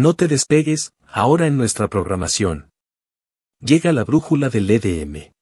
No 0.00 0.14
te 0.14 0.28
despegues, 0.28 0.92
ahora 1.08 1.48
en 1.48 1.56
nuestra 1.56 1.88
programación. 1.88 2.70
Llega 3.58 3.92
la 3.92 4.04
brújula 4.04 4.48
del 4.48 4.70
EDM. 4.70 5.32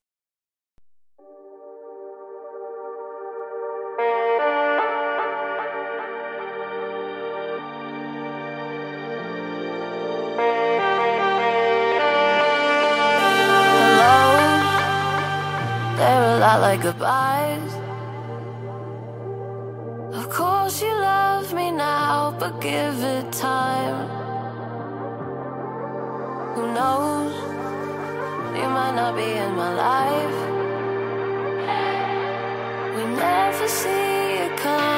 Of 20.14 20.34
course, 20.34 20.80
you 20.80 20.94
love 20.94 21.52
me 21.52 21.70
now, 21.70 22.34
but 22.38 22.58
give 22.62 23.04
it 23.04 23.30
time. 23.32 24.15
Knows? 26.76 27.32
You 28.58 28.68
might 28.76 28.94
not 28.94 29.16
be 29.16 29.30
in 29.44 29.52
my 29.56 29.72
life. 29.88 30.38
We 32.94 33.02
never 33.16 33.66
see 33.66 34.44
it 34.44 34.58
coming 34.58 34.95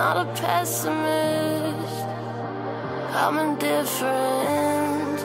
not 0.00 0.16
a 0.16 0.24
pessimist, 0.32 2.06
I'm 3.20 3.36
indifferent. 3.38 5.20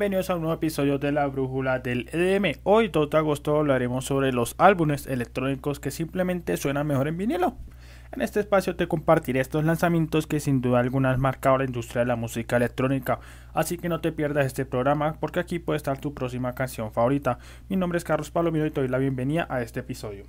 Bienvenidos 0.00 0.30
a 0.30 0.36
un 0.36 0.40
nuevo 0.40 0.54
episodio 0.54 0.98
de 0.98 1.12
la 1.12 1.26
Brújula 1.26 1.78
del 1.78 2.08
EDM. 2.10 2.58
Hoy, 2.62 2.88
2 2.88 3.10
de 3.10 3.18
agosto, 3.18 3.58
hablaremos 3.58 4.06
sobre 4.06 4.32
los 4.32 4.54
álbumes 4.56 5.06
electrónicos 5.06 5.78
que 5.78 5.90
simplemente 5.90 6.56
suenan 6.56 6.86
mejor 6.86 7.06
en 7.06 7.18
vinilo. 7.18 7.58
En 8.10 8.22
este 8.22 8.40
espacio 8.40 8.76
te 8.76 8.88
compartiré 8.88 9.40
estos 9.40 9.62
lanzamientos 9.62 10.26
que 10.26 10.40
sin 10.40 10.62
duda 10.62 10.78
alguna 10.78 11.10
han 11.10 11.20
marcado 11.20 11.58
la 11.58 11.66
industria 11.66 12.00
de 12.00 12.06
la 12.06 12.16
música 12.16 12.56
electrónica. 12.56 13.20
Así 13.52 13.76
que 13.76 13.90
no 13.90 14.00
te 14.00 14.10
pierdas 14.10 14.46
este 14.46 14.64
programa 14.64 15.18
porque 15.20 15.38
aquí 15.40 15.58
puede 15.58 15.76
estar 15.76 16.00
tu 16.00 16.14
próxima 16.14 16.54
canción 16.54 16.92
favorita. 16.92 17.38
Mi 17.68 17.76
nombre 17.76 17.98
es 17.98 18.04
Carlos 18.04 18.30
Palomino 18.30 18.64
y 18.64 18.70
te 18.70 18.80
doy 18.80 18.88
la 18.88 18.96
bienvenida 18.96 19.46
a 19.50 19.60
este 19.60 19.80
episodio. 19.80 20.24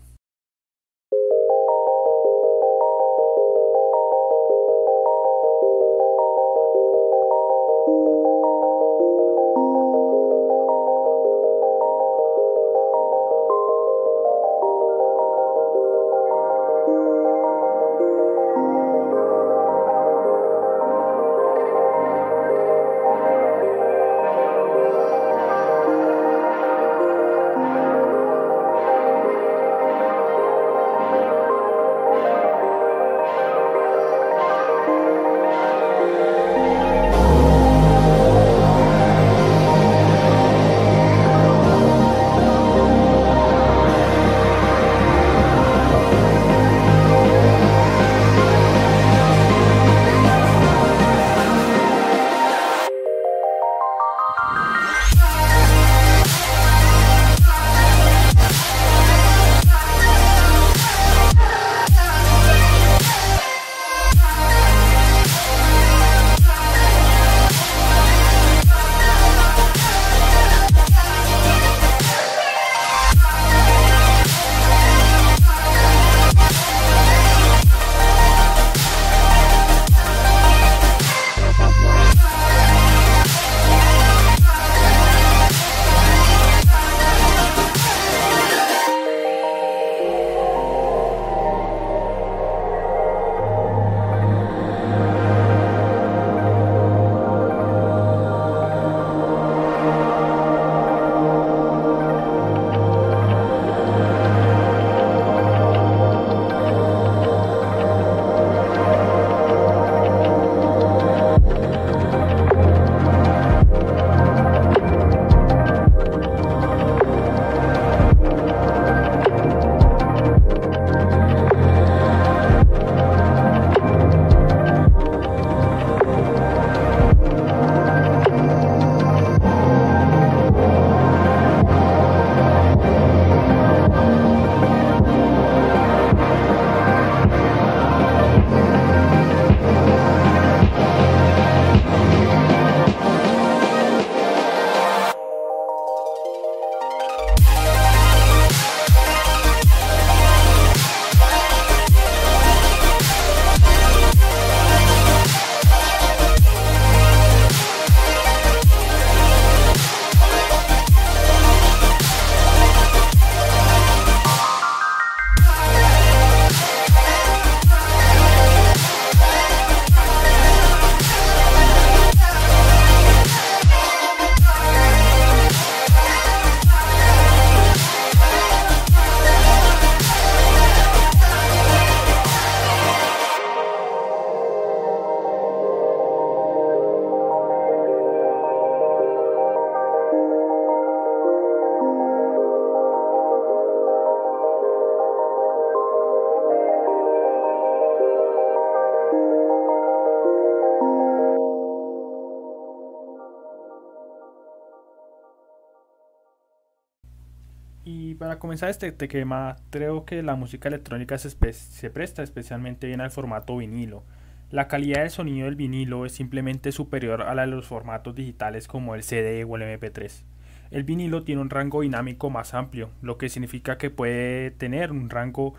Comenzar 208.42 208.72
este 208.72 208.92
tema, 208.92 209.58
creo 209.70 210.04
que 210.04 210.24
la 210.24 210.34
música 210.34 210.68
electrónica 210.68 211.16
se, 211.20 211.30
se 211.54 211.90
presta 211.92 212.24
especialmente 212.24 212.88
bien 212.88 213.00
al 213.00 213.12
formato 213.12 213.58
vinilo. 213.58 214.04
La 214.50 214.68
calidad 214.68 215.02
del 215.02 215.12
sonido 215.12 215.46
del 215.46 215.56
vinilo 215.56 216.08
es 216.08 216.14
simplemente 216.14 216.72
superior 216.72 217.22
a 217.22 217.36
la 217.36 217.44
de 217.44 217.52
los 217.52 217.68
formatos 217.68 218.16
digitales 218.16 218.68
como 218.68 218.96
el 218.96 219.04
CD 219.04 219.44
o 219.44 219.58
el 219.58 219.62
MP3. 219.62 220.24
El 220.72 220.84
vinilo 220.84 221.24
tiene 221.24 221.40
un 221.40 221.52
rango 221.52 221.82
dinámico 221.82 222.32
más 222.32 222.56
amplio, 222.56 222.90
lo 223.04 223.20
que 223.20 223.30
significa 223.30 223.78
que 223.78 223.92
puede 223.92 224.50
tener 224.50 224.92
un 224.92 225.12
rango 225.12 225.54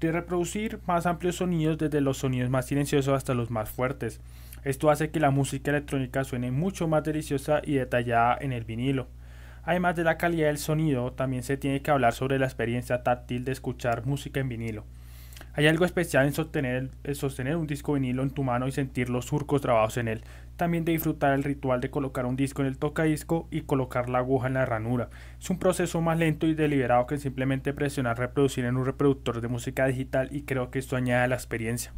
de 0.00 0.10
reproducir 0.10 0.80
más 0.86 1.04
amplios 1.04 1.36
sonidos 1.36 1.76
desde 1.76 2.00
los 2.00 2.16
sonidos 2.16 2.48
más 2.48 2.64
silenciosos 2.64 3.14
hasta 3.14 3.34
los 3.34 3.50
más 3.50 3.68
fuertes. 3.68 4.22
Esto 4.64 4.88
hace 4.88 5.10
que 5.10 5.20
la 5.20 5.30
música 5.30 5.72
electrónica 5.72 6.24
suene 6.24 6.50
mucho 6.50 6.88
más 6.88 7.04
deliciosa 7.04 7.60
y 7.62 7.74
detallada 7.74 8.38
en 8.40 8.54
el 8.54 8.64
vinilo. 8.64 9.08
Además 9.66 9.96
de 9.96 10.04
la 10.04 10.18
calidad 10.18 10.48
del 10.48 10.58
sonido, 10.58 11.12
también 11.12 11.42
se 11.42 11.56
tiene 11.56 11.80
que 11.80 11.90
hablar 11.90 12.12
sobre 12.12 12.38
la 12.38 12.46
experiencia 12.46 13.02
táctil 13.02 13.44
de 13.44 13.52
escuchar 13.52 14.04
música 14.04 14.40
en 14.40 14.48
vinilo. 14.48 14.84
Hay 15.54 15.66
algo 15.68 15.84
especial 15.84 16.26
en 16.26 16.32
sostener, 16.32 16.90
en 17.04 17.14
sostener 17.14 17.56
un 17.56 17.66
disco 17.66 17.94
vinilo 17.94 18.22
en 18.22 18.30
tu 18.30 18.42
mano 18.42 18.66
y 18.66 18.72
sentir 18.72 19.08
los 19.08 19.26
surcos 19.26 19.62
grabados 19.62 19.96
en 19.96 20.08
él. 20.08 20.22
También 20.56 20.84
de 20.84 20.92
disfrutar 20.92 21.32
el 21.32 21.44
ritual 21.44 21.80
de 21.80 21.90
colocar 21.90 22.26
un 22.26 22.36
disco 22.36 22.62
en 22.62 22.68
el 22.68 22.76
tocadisco 22.76 23.48
y 23.50 23.62
colocar 23.62 24.08
la 24.08 24.18
aguja 24.18 24.48
en 24.48 24.54
la 24.54 24.66
ranura. 24.66 25.10
Es 25.40 25.48
un 25.50 25.58
proceso 25.58 26.00
más 26.00 26.18
lento 26.18 26.46
y 26.46 26.54
deliberado 26.54 27.06
que 27.06 27.18
simplemente 27.18 27.72
presionar 27.72 28.18
reproducir 28.18 28.64
en 28.64 28.76
un 28.76 28.84
reproductor 28.84 29.40
de 29.40 29.48
música 29.48 29.86
digital 29.86 30.28
y 30.30 30.42
creo 30.42 30.70
que 30.70 30.78
esto 30.78 30.96
añade 30.96 31.22
a 31.22 31.28
la 31.28 31.36
experiencia. 31.36 31.92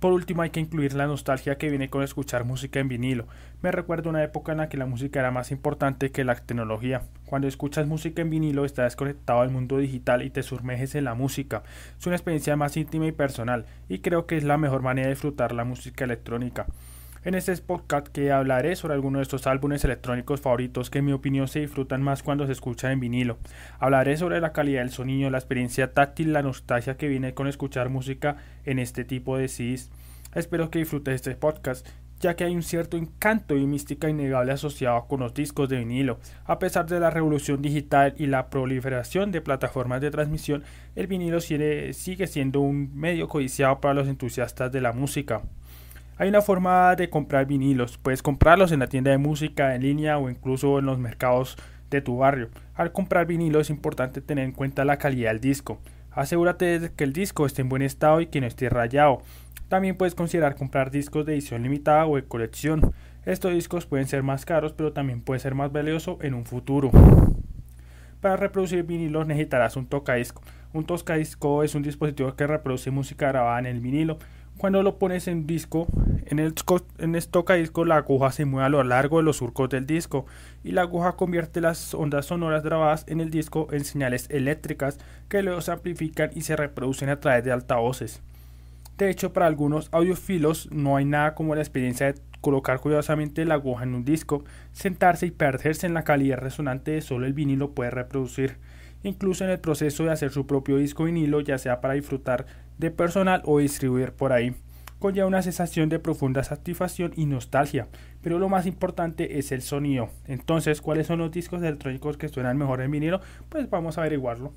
Por 0.00 0.12
último 0.12 0.42
hay 0.42 0.50
que 0.50 0.60
incluir 0.60 0.94
la 0.94 1.08
nostalgia 1.08 1.58
que 1.58 1.70
viene 1.70 1.90
con 1.90 2.04
escuchar 2.04 2.44
música 2.44 2.78
en 2.78 2.86
vinilo. 2.86 3.26
Me 3.62 3.72
recuerdo 3.72 4.10
una 4.10 4.22
época 4.22 4.52
en 4.52 4.58
la 4.58 4.68
que 4.68 4.76
la 4.76 4.86
música 4.86 5.18
era 5.18 5.32
más 5.32 5.50
importante 5.50 6.12
que 6.12 6.22
la 6.22 6.36
tecnología. 6.36 7.02
Cuando 7.26 7.48
escuchas 7.48 7.88
música 7.88 8.22
en 8.22 8.30
vinilo 8.30 8.64
estás 8.64 8.84
desconectado 8.84 9.40
al 9.40 9.50
mundo 9.50 9.78
digital 9.78 10.22
y 10.22 10.30
te 10.30 10.44
sumerges 10.44 10.94
en 10.94 11.02
la 11.02 11.14
música. 11.14 11.64
Es 11.98 12.06
una 12.06 12.14
experiencia 12.14 12.54
más 12.54 12.76
íntima 12.76 13.08
y 13.08 13.12
personal 13.12 13.66
y 13.88 13.98
creo 13.98 14.26
que 14.26 14.36
es 14.36 14.44
la 14.44 14.56
mejor 14.56 14.82
manera 14.82 15.08
de 15.08 15.14
disfrutar 15.14 15.52
la 15.52 15.64
música 15.64 16.04
electrónica. 16.04 16.66
En 17.24 17.34
este 17.34 17.56
podcast 17.56 18.06
que 18.06 18.30
hablaré 18.30 18.76
sobre 18.76 18.94
algunos 18.94 19.18
de 19.18 19.22
estos 19.24 19.48
álbumes 19.48 19.84
electrónicos 19.84 20.40
favoritos 20.40 20.88
que 20.88 21.00
en 21.00 21.06
mi 21.06 21.12
opinión 21.12 21.48
se 21.48 21.58
disfrutan 21.58 22.00
más 22.00 22.22
cuando 22.22 22.46
se 22.46 22.52
escuchan 22.52 22.92
en 22.92 23.00
vinilo. 23.00 23.38
Hablaré 23.80 24.16
sobre 24.16 24.40
la 24.40 24.52
calidad 24.52 24.82
del 24.82 24.90
sonido, 24.90 25.28
la 25.28 25.38
experiencia 25.38 25.92
táctil, 25.92 26.32
la 26.32 26.42
nostalgia 26.42 26.96
que 26.96 27.08
viene 27.08 27.34
con 27.34 27.48
escuchar 27.48 27.88
música 27.88 28.36
en 28.64 28.78
este 28.78 29.04
tipo 29.04 29.36
de 29.36 29.48
CDs. 29.48 29.90
Espero 30.32 30.70
que 30.70 30.78
disfrutes 30.78 31.16
este 31.16 31.34
podcast, 31.34 31.88
ya 32.20 32.36
que 32.36 32.44
hay 32.44 32.54
un 32.54 32.62
cierto 32.62 32.96
encanto 32.96 33.56
y 33.56 33.66
mística 33.66 34.08
innegable 34.08 34.52
asociado 34.52 35.06
con 35.08 35.18
los 35.18 35.34
discos 35.34 35.68
de 35.68 35.78
vinilo. 35.78 36.20
A 36.44 36.60
pesar 36.60 36.86
de 36.86 37.00
la 37.00 37.10
revolución 37.10 37.60
digital 37.60 38.14
y 38.16 38.26
la 38.26 38.48
proliferación 38.48 39.32
de 39.32 39.40
plataformas 39.40 40.00
de 40.00 40.12
transmisión, 40.12 40.62
el 40.94 41.08
vinilo 41.08 41.40
sigue, 41.40 41.92
siendo 42.28 42.60
un 42.60 42.96
medio 42.96 43.26
codiciado 43.26 43.80
para 43.80 43.94
los 43.94 44.06
entusiastas 44.06 44.70
de 44.70 44.80
la 44.80 44.92
música. 44.92 45.42
Hay 46.20 46.28
una 46.28 46.42
forma 46.42 46.96
de 46.96 47.10
comprar 47.10 47.46
vinilos. 47.46 47.96
Puedes 47.96 48.22
comprarlos 48.22 48.72
en 48.72 48.80
la 48.80 48.88
tienda 48.88 49.12
de 49.12 49.18
música 49.18 49.76
en 49.76 49.82
línea 49.82 50.18
o 50.18 50.28
incluso 50.28 50.80
en 50.80 50.86
los 50.86 50.98
mercados 50.98 51.56
de 51.90 52.00
tu 52.00 52.16
barrio. 52.18 52.48
Al 52.74 52.90
comprar 52.90 53.24
vinilo 53.24 53.60
es 53.60 53.70
importante 53.70 54.20
tener 54.20 54.44
en 54.44 54.50
cuenta 54.50 54.84
la 54.84 54.98
calidad 54.98 55.30
del 55.30 55.40
disco. 55.40 55.78
Asegúrate 56.10 56.80
de 56.80 56.92
que 56.92 57.04
el 57.04 57.12
disco 57.12 57.46
esté 57.46 57.62
en 57.62 57.68
buen 57.68 57.82
estado 57.82 58.20
y 58.20 58.26
que 58.26 58.40
no 58.40 58.48
esté 58.48 58.68
rayado. 58.68 59.22
También 59.68 59.96
puedes 59.96 60.16
considerar 60.16 60.56
comprar 60.56 60.90
discos 60.90 61.24
de 61.24 61.34
edición 61.34 61.62
limitada 61.62 62.04
o 62.06 62.16
de 62.16 62.24
colección. 62.24 62.92
Estos 63.24 63.52
discos 63.52 63.86
pueden 63.86 64.08
ser 64.08 64.24
más 64.24 64.44
caros, 64.44 64.72
pero 64.72 64.92
también 64.92 65.20
puede 65.20 65.38
ser 65.38 65.54
más 65.54 65.70
valioso 65.70 66.18
en 66.20 66.34
un 66.34 66.46
futuro. 66.46 66.90
Para 68.20 68.36
reproducir 68.36 68.82
vinilos 68.82 69.24
necesitarás 69.28 69.76
un 69.76 69.86
tocadisco. 69.86 70.42
Un 70.72 70.84
tocadisco 70.84 71.62
es 71.62 71.76
un 71.76 71.84
dispositivo 71.84 72.34
que 72.34 72.48
reproduce 72.48 72.90
música 72.90 73.28
grabada 73.28 73.60
en 73.60 73.66
el 73.66 73.78
vinilo. 73.78 74.18
Cuando 74.58 74.82
lo 74.82 74.98
pones 74.98 75.28
en 75.28 75.46
disco, 75.46 75.86
en 76.26 76.40
el, 76.40 76.52
en 76.98 77.14
el 77.14 77.28
tocadisco 77.28 77.84
la 77.84 77.98
aguja 77.98 78.32
se 78.32 78.44
mueve 78.44 78.66
a 78.66 78.68
lo 78.68 78.82
largo 78.82 79.18
de 79.18 79.22
los 79.22 79.36
surcos 79.36 79.70
del 79.70 79.86
disco 79.86 80.26
y 80.64 80.72
la 80.72 80.82
aguja 80.82 81.12
convierte 81.12 81.60
las 81.60 81.94
ondas 81.94 82.26
sonoras 82.26 82.64
grabadas 82.64 83.04
en 83.06 83.20
el 83.20 83.30
disco 83.30 83.68
en 83.70 83.84
señales 83.84 84.26
eléctricas 84.30 84.98
que 85.28 85.44
luego 85.44 85.60
se 85.60 85.70
amplifican 85.70 86.30
y 86.34 86.40
se 86.40 86.56
reproducen 86.56 87.08
a 87.08 87.20
través 87.20 87.44
de 87.44 87.52
altavoces. 87.52 88.20
De 88.98 89.08
hecho, 89.08 89.32
para 89.32 89.46
algunos 89.46 89.90
audiofilos 89.92 90.68
no 90.72 90.96
hay 90.96 91.04
nada 91.04 91.36
como 91.36 91.54
la 91.54 91.62
experiencia 91.62 92.12
de 92.12 92.20
colocar 92.40 92.80
cuidadosamente 92.80 93.44
la 93.44 93.54
aguja 93.54 93.84
en 93.84 93.94
un 93.94 94.04
disco, 94.04 94.42
sentarse 94.72 95.26
y 95.26 95.30
perderse 95.30 95.86
en 95.86 95.94
la 95.94 96.02
calidad 96.02 96.38
resonante 96.38 96.90
de 96.90 97.00
solo 97.00 97.26
el 97.26 97.32
vinilo 97.32 97.70
puede 97.70 97.90
reproducir, 97.90 98.56
incluso 99.04 99.44
en 99.44 99.50
el 99.50 99.60
proceso 99.60 100.02
de 100.02 100.10
hacer 100.10 100.30
su 100.30 100.48
propio 100.48 100.78
disco 100.78 101.04
vinilo, 101.04 101.40
ya 101.42 101.58
sea 101.58 101.80
para 101.80 101.94
disfrutar 101.94 102.46
de 102.78 102.90
personal 102.90 103.42
o 103.44 103.58
distribuir 103.58 104.12
por 104.12 104.32
ahí. 104.32 104.54
Conlleva 104.98 105.28
una 105.28 105.42
sensación 105.42 105.88
de 105.88 106.00
profunda 106.00 106.42
satisfacción 106.42 107.12
y 107.14 107.26
nostalgia, 107.26 107.88
pero 108.20 108.38
lo 108.38 108.48
más 108.48 108.66
importante 108.66 109.38
es 109.38 109.52
el 109.52 109.62
sonido. 109.62 110.08
Entonces, 110.26 110.80
¿cuáles 110.80 111.06
son 111.06 111.20
los 111.20 111.30
discos 111.30 111.62
electrónicos 111.62 112.16
que 112.16 112.28
suenan 112.28 112.58
mejor 112.58 112.80
en 112.80 112.90
vinilo? 112.90 113.20
Pues 113.48 113.70
vamos 113.70 113.96
a 113.96 114.00
averiguarlo. 114.00 114.54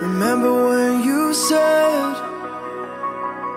Remember 0.00 0.50
when 0.50 1.04
you 1.04 1.32
said 1.32 2.16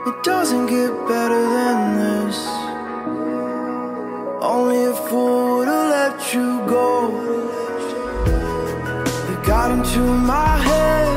it 0.08 0.24
doesn't 0.24 0.68
get 0.68 0.92
better 1.08 1.42
than 1.42 1.98
this? 1.98 2.66
Let 6.06 6.34
you 6.36 6.50
go. 6.68 6.88
You 9.28 9.36
got 9.54 9.68
into 9.76 10.02
my 10.34 10.52
head. 10.70 11.08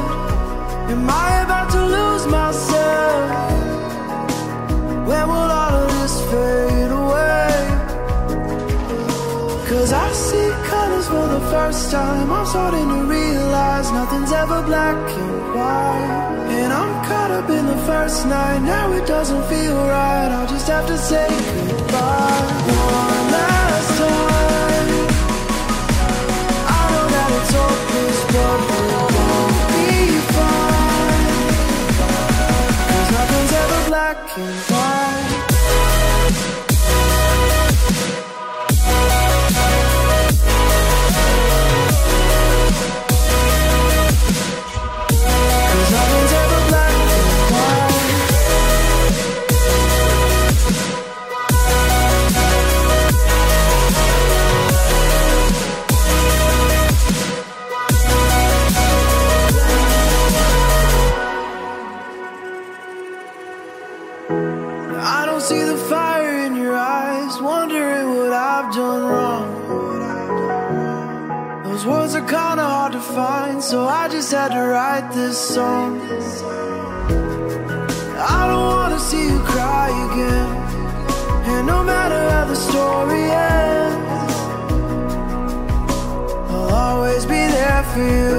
Am 0.92 1.10
I 1.26 1.28
about 1.44 1.68
to 1.76 1.82
lose 1.96 2.24
myself? 2.40 3.50
When 5.08 5.24
will 5.32 5.50
all 5.60 5.74
of 5.82 5.88
this 5.96 6.14
fade 6.30 6.92
away? 7.02 7.52
Cause 9.68 9.90
I 9.92 10.08
see 10.26 10.48
colors 10.72 11.06
for 11.14 11.26
the 11.36 11.42
first 11.54 11.90
time. 11.90 12.26
I'm 12.36 12.46
starting 12.46 12.88
to 12.94 13.00
realize 13.18 13.88
nothing's 14.00 14.32
ever 14.42 14.60
black 14.70 15.00
and 15.22 15.38
white. 15.56 16.48
And 16.60 16.70
I'm 16.80 16.92
caught 17.08 17.32
up 17.38 17.48
in 17.58 17.64
the 17.72 17.80
first 17.90 18.26
night. 18.26 18.60
Now 18.74 18.86
it 18.98 19.06
doesn't 19.06 19.44
feel 19.52 19.76
right. 19.98 20.28
I'll 20.36 20.50
just 20.54 20.68
have 20.74 20.86
to 20.86 20.96
say 21.10 21.28
goodbye 21.66 22.46
one 22.86 23.24
last 23.36 23.98
time. 23.98 24.27
Black 33.88 34.38
and 34.38 34.70
white. 34.70 34.87
Song. 75.54 75.98
I 78.36 78.40
don't 78.48 78.66
wanna 78.74 79.00
see 79.00 79.24
you 79.32 79.38
cry 79.52 79.88
again, 80.06 80.48
and 81.52 81.66
no 81.66 81.82
matter 81.82 82.20
how 82.32 82.44
the 82.52 82.58
story 82.68 83.24
ends, 83.54 84.34
I'll 86.52 86.72
always 86.86 87.24
be 87.24 87.42
there 87.56 87.82
for 87.92 88.06
you. 88.20 88.38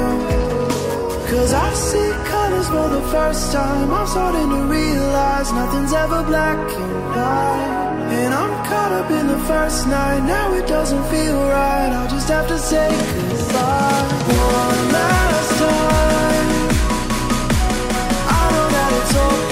Cause 1.32 1.51
I 1.68 1.70
see 1.89 2.10
colors 2.34 2.68
for 2.75 2.88
the 2.98 3.04
first 3.16 3.44
time. 3.54 3.92
I'm 3.92 4.08
starting 4.08 4.50
to 4.56 4.62
realize 4.80 5.51
nothing's 5.51 5.94
ever 5.94 6.22
black 6.32 6.60
and 6.84 6.94
white. 7.16 7.89
And 8.20 8.32
I'm 8.42 8.54
caught 8.70 8.92
up 9.00 9.10
in 9.20 9.25
the 9.34 9.42
first 9.51 9.88
night. 9.88 10.22
Now 10.36 10.54
it 10.60 10.68
doesn't 10.68 11.06
feel 11.13 11.39
right. 11.58 11.89
I'll 11.98 12.12
just 12.16 12.30
have 12.30 12.48
to 12.48 12.60
say 12.60 12.89
goodbye 13.16 14.08
one 14.28 14.84
last 14.98 15.51
time. 15.60 15.99
so 19.12 19.49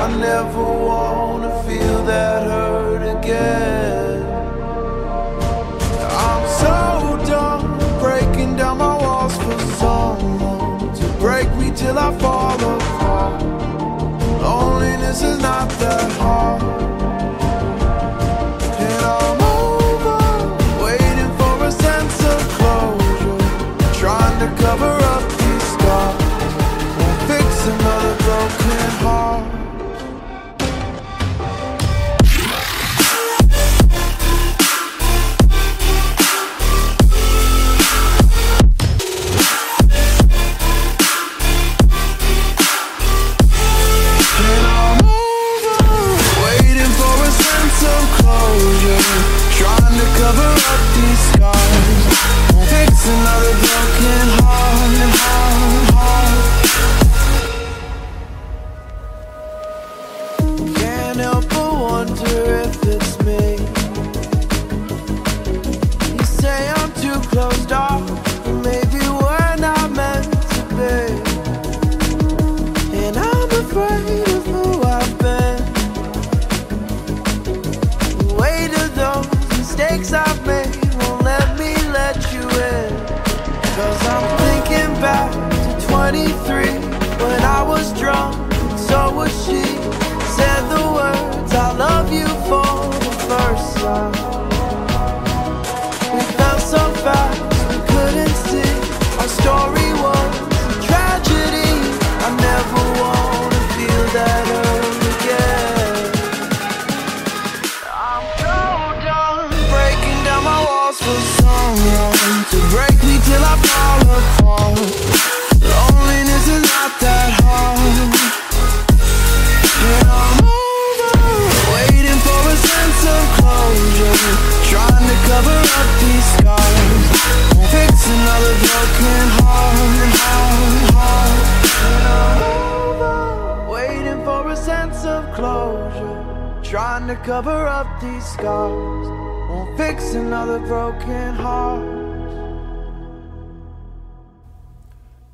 I 0.00 0.16
never 0.16 0.62
wanna 0.62 1.62
feel 1.64 2.04
that 2.04 2.42
hurt 2.44 3.02
again. 3.18 4.22
I'm 6.26 6.44
so 6.62 7.26
done 7.26 7.78
breaking 7.98 8.56
down 8.56 8.78
my 8.78 8.96
walls 8.96 9.36
for 9.36 9.58
someone 9.82 10.94
to 10.94 11.06
break 11.18 11.52
me 11.56 11.72
till 11.72 11.98
I 11.98 12.16
fall 12.18 12.54
apart. 12.54 13.42
Loneliness 14.40 15.22
is 15.22 15.38
not 15.42 15.68
that 15.80 16.10
hard. 16.12 16.77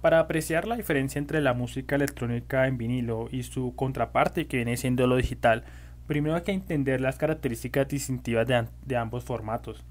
Para 0.01 0.19
apreciar 0.19 0.67
la 0.67 0.75
diferencia 0.77 1.21
entre 1.21 1.41
la 1.41 1.55
música 1.55 1.95
electrónica 1.95 2.67
en 2.67 2.79
vinilo 2.79 3.29
y 3.31 3.45
su 3.45 3.77
contraparte 3.77 4.49
que 4.49 4.57
viene 4.57 4.77
siendo 4.77 5.07
lo 5.07 5.15
digital, 5.15 5.63
primero 6.09 6.35
hay 6.35 6.43
que 6.43 6.51
entender 6.51 7.01
las 7.01 7.17
características 7.17 7.87
distintivas 7.87 8.49
de, 8.49 8.67
de 8.85 8.97
ambos 8.97 9.23
formatos. 9.23 9.85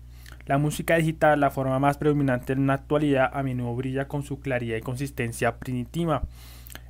La 0.46 0.58
música 0.58 0.98
digital, 0.98 1.40
la 1.40 1.52
forma 1.52 1.80
más 1.80 1.98
predominante 1.98 2.52
en 2.52 2.68
la 2.68 2.74
actualidad, 2.74 3.32
a 3.32 3.44
menudo 3.44 3.74
brilla 3.78 4.10
con 4.10 4.24
su 4.24 4.42
claridad 4.42 4.76
y 4.76 4.82
consistencia 4.82 5.58
primitiva. 5.58 6.24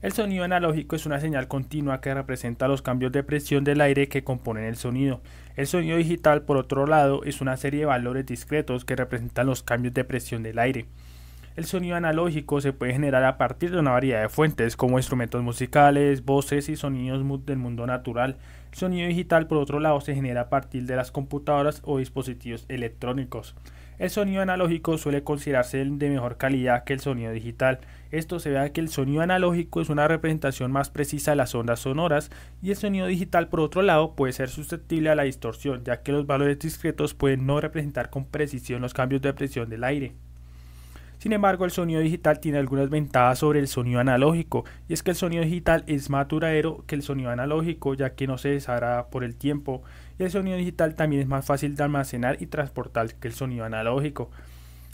El 0.01 0.11
sonido 0.11 0.43
analógico 0.43 0.95
es 0.95 1.05
una 1.05 1.19
señal 1.19 1.47
continua 1.47 2.01
que 2.01 2.13
representa 2.13 2.67
los 2.67 2.81
cambios 2.81 3.11
de 3.11 3.23
presión 3.23 3.63
del 3.63 3.81
aire 3.81 4.09
que 4.09 4.23
componen 4.23 4.65
el 4.65 4.75
sonido. 4.75 5.21
El 5.55 5.67
sonido 5.67 5.97
digital, 5.97 6.41
por 6.41 6.57
otro 6.57 6.85
lado, 6.87 7.23
es 7.23 7.39
una 7.39 7.55
serie 7.55 7.81
de 7.81 7.85
valores 7.85 8.25
discretos 8.25 8.85
que 8.85 8.95
representan 8.95 9.47
los 9.47 9.63
cambios 9.63 9.93
de 9.93 10.03
presión 10.03 10.43
del 10.43 10.59
aire. 10.59 10.87
El 11.55 11.65
sonido 11.65 11.95
analógico 11.95 12.61
se 12.61 12.73
puede 12.73 12.93
generar 12.93 13.23
a 13.23 13.37
partir 13.37 13.69
de 13.69 13.79
una 13.79 13.91
variedad 13.91 14.23
de 14.23 14.29
fuentes 14.29 14.75
como 14.75 14.97
instrumentos 14.97 15.43
musicales, 15.43 16.25
voces 16.25 16.67
y 16.67 16.75
sonidos 16.75 17.23
del 17.45 17.57
mundo 17.57 17.85
natural. 17.85 18.37
El 18.71 18.77
sonido 18.77 19.07
digital, 19.07 19.45
por 19.45 19.59
otro 19.59 19.79
lado, 19.79 20.01
se 20.01 20.15
genera 20.15 20.41
a 20.41 20.49
partir 20.49 20.87
de 20.87 20.95
las 20.95 21.11
computadoras 21.11 21.83
o 21.85 21.99
dispositivos 21.99 22.65
electrónicos. 22.69 23.55
El 23.99 24.09
sonido 24.09 24.41
analógico 24.41 24.97
suele 24.97 25.23
considerarse 25.23 25.85
de 25.85 26.09
mejor 26.09 26.37
calidad 26.37 26.83
que 26.85 26.93
el 26.93 26.99
sonido 26.99 27.31
digital. 27.31 27.81
Esto 28.13 28.39
se 28.39 28.51
ve 28.51 28.71
que 28.71 28.79
el 28.79 28.89
sonido 28.89 29.23
analógico 29.23 29.81
es 29.81 29.89
una 29.89 30.07
representación 30.07 30.71
más 30.71 30.91
precisa 30.91 31.31
de 31.31 31.37
las 31.37 31.55
ondas 31.55 31.79
sonoras 31.79 32.29
y 32.61 32.69
el 32.69 32.75
sonido 32.75 33.07
digital, 33.07 33.47
por 33.47 33.59
otro 33.59 33.81
lado, 33.81 34.13
puede 34.13 34.33
ser 34.33 34.49
susceptible 34.49 35.09
a 35.09 35.15
la 35.15 35.23
distorsión, 35.23 35.83
ya 35.83 36.03
que 36.03 36.11
los 36.11 36.27
valores 36.27 36.59
discretos 36.59 37.15
pueden 37.15 37.47
no 37.47 37.59
representar 37.59 38.11
con 38.11 38.25
precisión 38.25 38.83
los 38.83 38.93
cambios 38.93 39.23
de 39.23 39.33
presión 39.33 39.67
del 39.67 39.83
aire. 39.83 40.13
Sin 41.17 41.33
embargo, 41.33 41.65
el 41.65 41.71
sonido 41.71 42.01
digital 42.01 42.39
tiene 42.39 42.59
algunas 42.59 42.91
ventajas 42.91 43.39
sobre 43.39 43.59
el 43.59 43.67
sonido 43.67 43.99
analógico, 43.99 44.63
y 44.87 44.93
es 44.93 45.01
que 45.01 45.09
el 45.09 45.17
sonido 45.17 45.43
digital 45.43 45.83
es 45.87 46.11
más 46.11 46.27
duradero 46.27 46.83
que 46.85 46.93
el 46.93 47.01
sonido 47.01 47.31
analógico, 47.31 47.95
ya 47.95 48.13
que 48.13 48.27
no 48.27 48.37
se 48.37 48.49
deshará 48.49 49.07
por 49.07 49.23
el 49.23 49.33
tiempo, 49.35 49.81
y 50.19 50.23
el 50.23 50.29
sonido 50.29 50.55
digital 50.57 50.93
también 50.93 51.23
es 51.23 51.27
más 51.27 51.47
fácil 51.47 51.75
de 51.75 51.81
almacenar 51.81 52.39
y 52.39 52.45
transportar 52.45 53.15
que 53.15 53.27
el 53.27 53.33
sonido 53.33 53.65
analógico. 53.65 54.29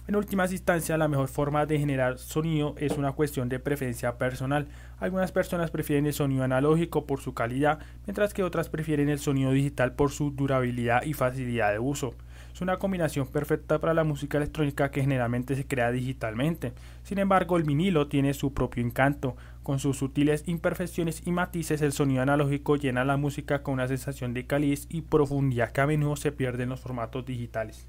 En 0.10 0.16
últimas 0.16 0.52
instancias, 0.52 0.98
la 0.98 1.08
mejor 1.08 1.28
forma 1.28 1.68
de 1.68 1.78
generar 1.78 2.18
sonido 2.18 2.74
es 2.80 2.98
una 2.98 3.12
cuestión 3.12 3.48
de 3.48 3.60
preferencia 3.60 4.18
personal. 4.18 4.68
Algunas 4.98 5.32
personas 5.32 5.70
prefieren 5.70 6.08
el 6.08 6.14
sonido 6.14 6.44
analógico 6.44 7.06
por 7.06 7.22
su 7.22 7.36
calidad, 7.36 7.78
mientras 8.08 8.34
que 8.34 8.42
otras 8.42 8.70
prefieren 8.70 9.10
el 9.10 9.20
sonido 9.20 9.52
digital 9.52 9.94
por 9.94 10.10
su 10.10 10.32
durabilidad 10.32 11.04
y 11.04 11.14
facilidad 11.14 11.72
de 11.72 11.78
uso. 11.78 12.16
Es 12.52 12.60
una 12.60 12.78
combinación 12.78 13.28
perfecta 13.28 13.78
para 13.78 13.94
la 13.94 14.04
música 14.04 14.40
electrónica 14.40 14.90
que 14.90 15.02
generalmente 15.02 15.56
se 15.56 15.68
crea 15.68 15.92
digitalmente. 15.92 16.74
Sin 17.04 17.20
embargo, 17.20 17.58
el 17.58 17.64
vinilo 17.64 18.08
tiene 18.08 18.34
su 18.34 18.52
propio 18.52 18.84
encanto. 18.84 19.38
Con 19.62 19.78
sus 19.78 19.98
sutiles 19.98 20.44
imperfecciones 20.48 21.22
y 21.28 21.32
matices, 21.32 21.84
el 21.84 21.92
sonido 21.92 22.24
analógico 22.24 22.78
llena 22.78 23.06
la 23.06 23.18
música 23.18 23.62
con 23.62 23.76
una 23.76 23.88
sensación 23.88 24.34
de 24.34 24.48
calidez 24.48 24.88
y 24.90 25.04
profundidad 25.04 25.72
que 25.72 25.82
a 25.82 25.86
menudo 25.86 26.16
se 26.16 26.32
pierde 26.32 26.64
en 26.64 26.70
los 26.70 26.80
formatos 26.80 27.28
digitales. 27.28 27.88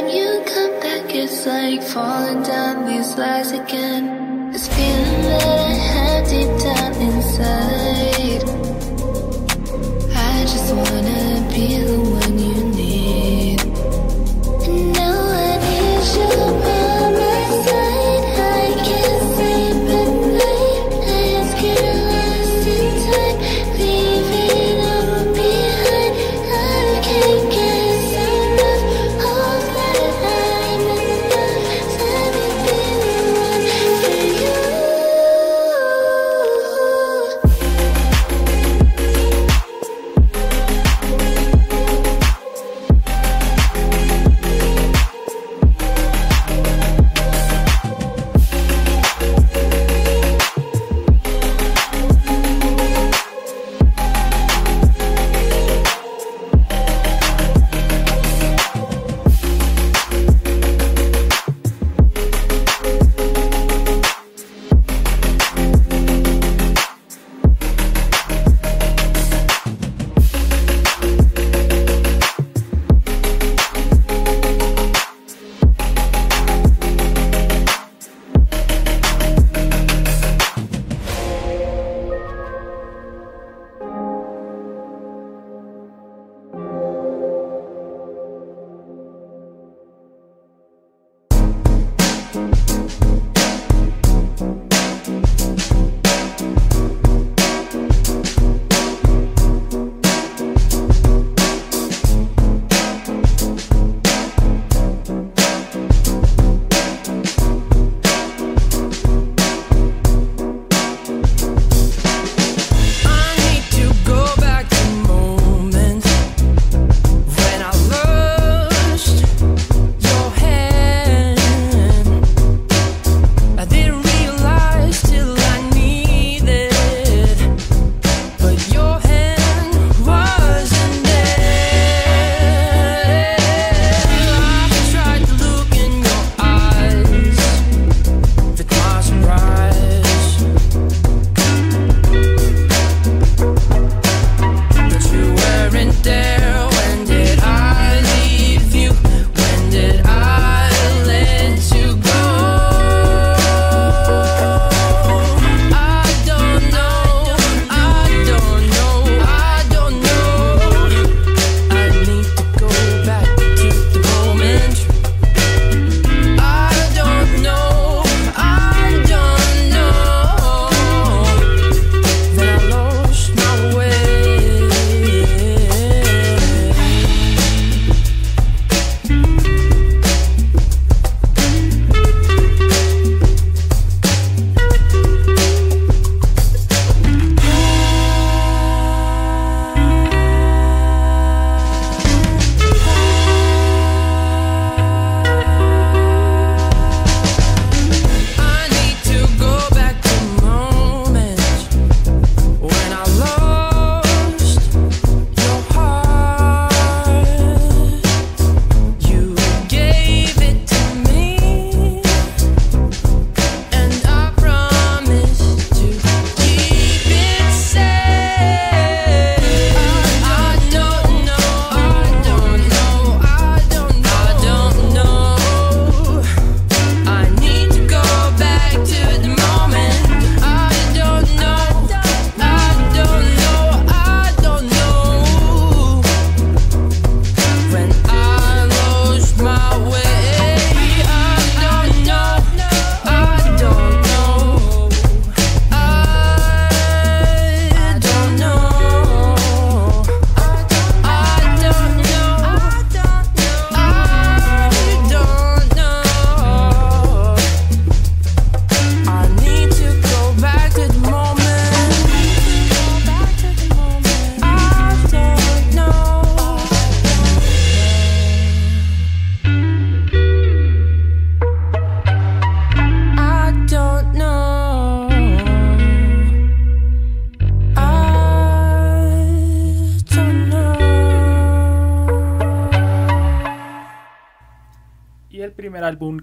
Time 0.00 0.08
you 0.08 0.42
come 0.46 0.80
back, 0.80 1.14
it's 1.14 1.46
like 1.46 1.82
falling 1.82 2.42
down 2.42 2.86
these 2.86 3.16
lies 3.16 3.52
again. 3.52 4.50
This 4.52 4.68
feeling 4.68 5.22
that 5.22 5.44
I 5.44 5.72
have 5.92 6.28
deep 6.28 6.52
down 6.66 6.92
inside. 7.08 8.42
I 10.14 10.42
just 10.52 10.74
wanna 10.74 11.48
be 11.52 11.66
the 11.84 11.98
one 12.00 12.09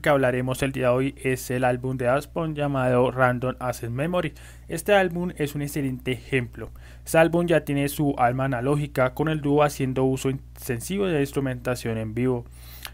que 0.07 0.11
hablaremos 0.11 0.63
el 0.63 0.71
día 0.71 0.87
de 0.87 0.93
hoy 0.93 1.15
es 1.21 1.51
el 1.51 1.65
álbum 1.65 1.97
de 1.97 2.07
Aspon 2.07 2.55
llamado 2.55 3.11
Random 3.11 3.55
Access 3.59 3.89
Memory. 3.89 4.33
Este 4.69 4.93
álbum 4.93 5.33
es 5.35 5.53
un 5.53 5.61
excelente 5.61 6.13
ejemplo. 6.13 6.69
Este 7.03 7.17
álbum 7.17 7.45
ya 7.45 7.65
tiene 7.65 7.89
su 7.89 8.15
alma 8.17 8.45
analógica 8.45 9.13
con 9.13 9.27
el 9.27 9.41
dúo 9.41 9.63
haciendo 9.63 10.05
uso 10.05 10.29
intensivo 10.29 11.07
de 11.07 11.19
instrumentación 11.19 11.97
en 11.97 12.13
vivo. 12.13 12.45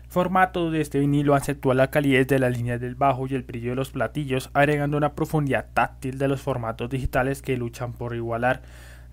El 0.05 0.09
formato 0.09 0.71
de 0.71 0.81
este 0.81 0.97
vinilo 0.97 1.35
acentúa 1.35 1.75
la 1.75 1.91
calidez 1.91 2.25
de 2.25 2.39
las 2.39 2.57
líneas 2.57 2.81
del 2.81 2.95
bajo 2.95 3.27
y 3.27 3.35
el 3.35 3.43
brillo 3.43 3.69
de 3.69 3.75
los 3.75 3.91
platillos, 3.91 4.49
agregando 4.55 4.97
una 4.97 5.13
profundidad 5.13 5.67
táctil 5.71 6.17
de 6.17 6.27
los 6.27 6.41
formatos 6.41 6.89
digitales 6.89 7.43
que 7.43 7.57
luchan 7.57 7.93
por 7.93 8.15
igualar. 8.15 8.63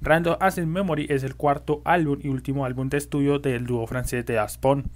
Random 0.01 0.39
Access 0.41 0.67
Memory 0.67 1.07
es 1.11 1.23
el 1.23 1.37
cuarto 1.37 1.83
álbum 1.85 2.19
y 2.23 2.29
último 2.29 2.65
álbum 2.65 2.89
de 2.89 2.97
estudio 2.97 3.41
del 3.41 3.67
dúo 3.67 3.87
francés 3.87 4.25
de 4.25 4.39
Aspon. 4.39 4.91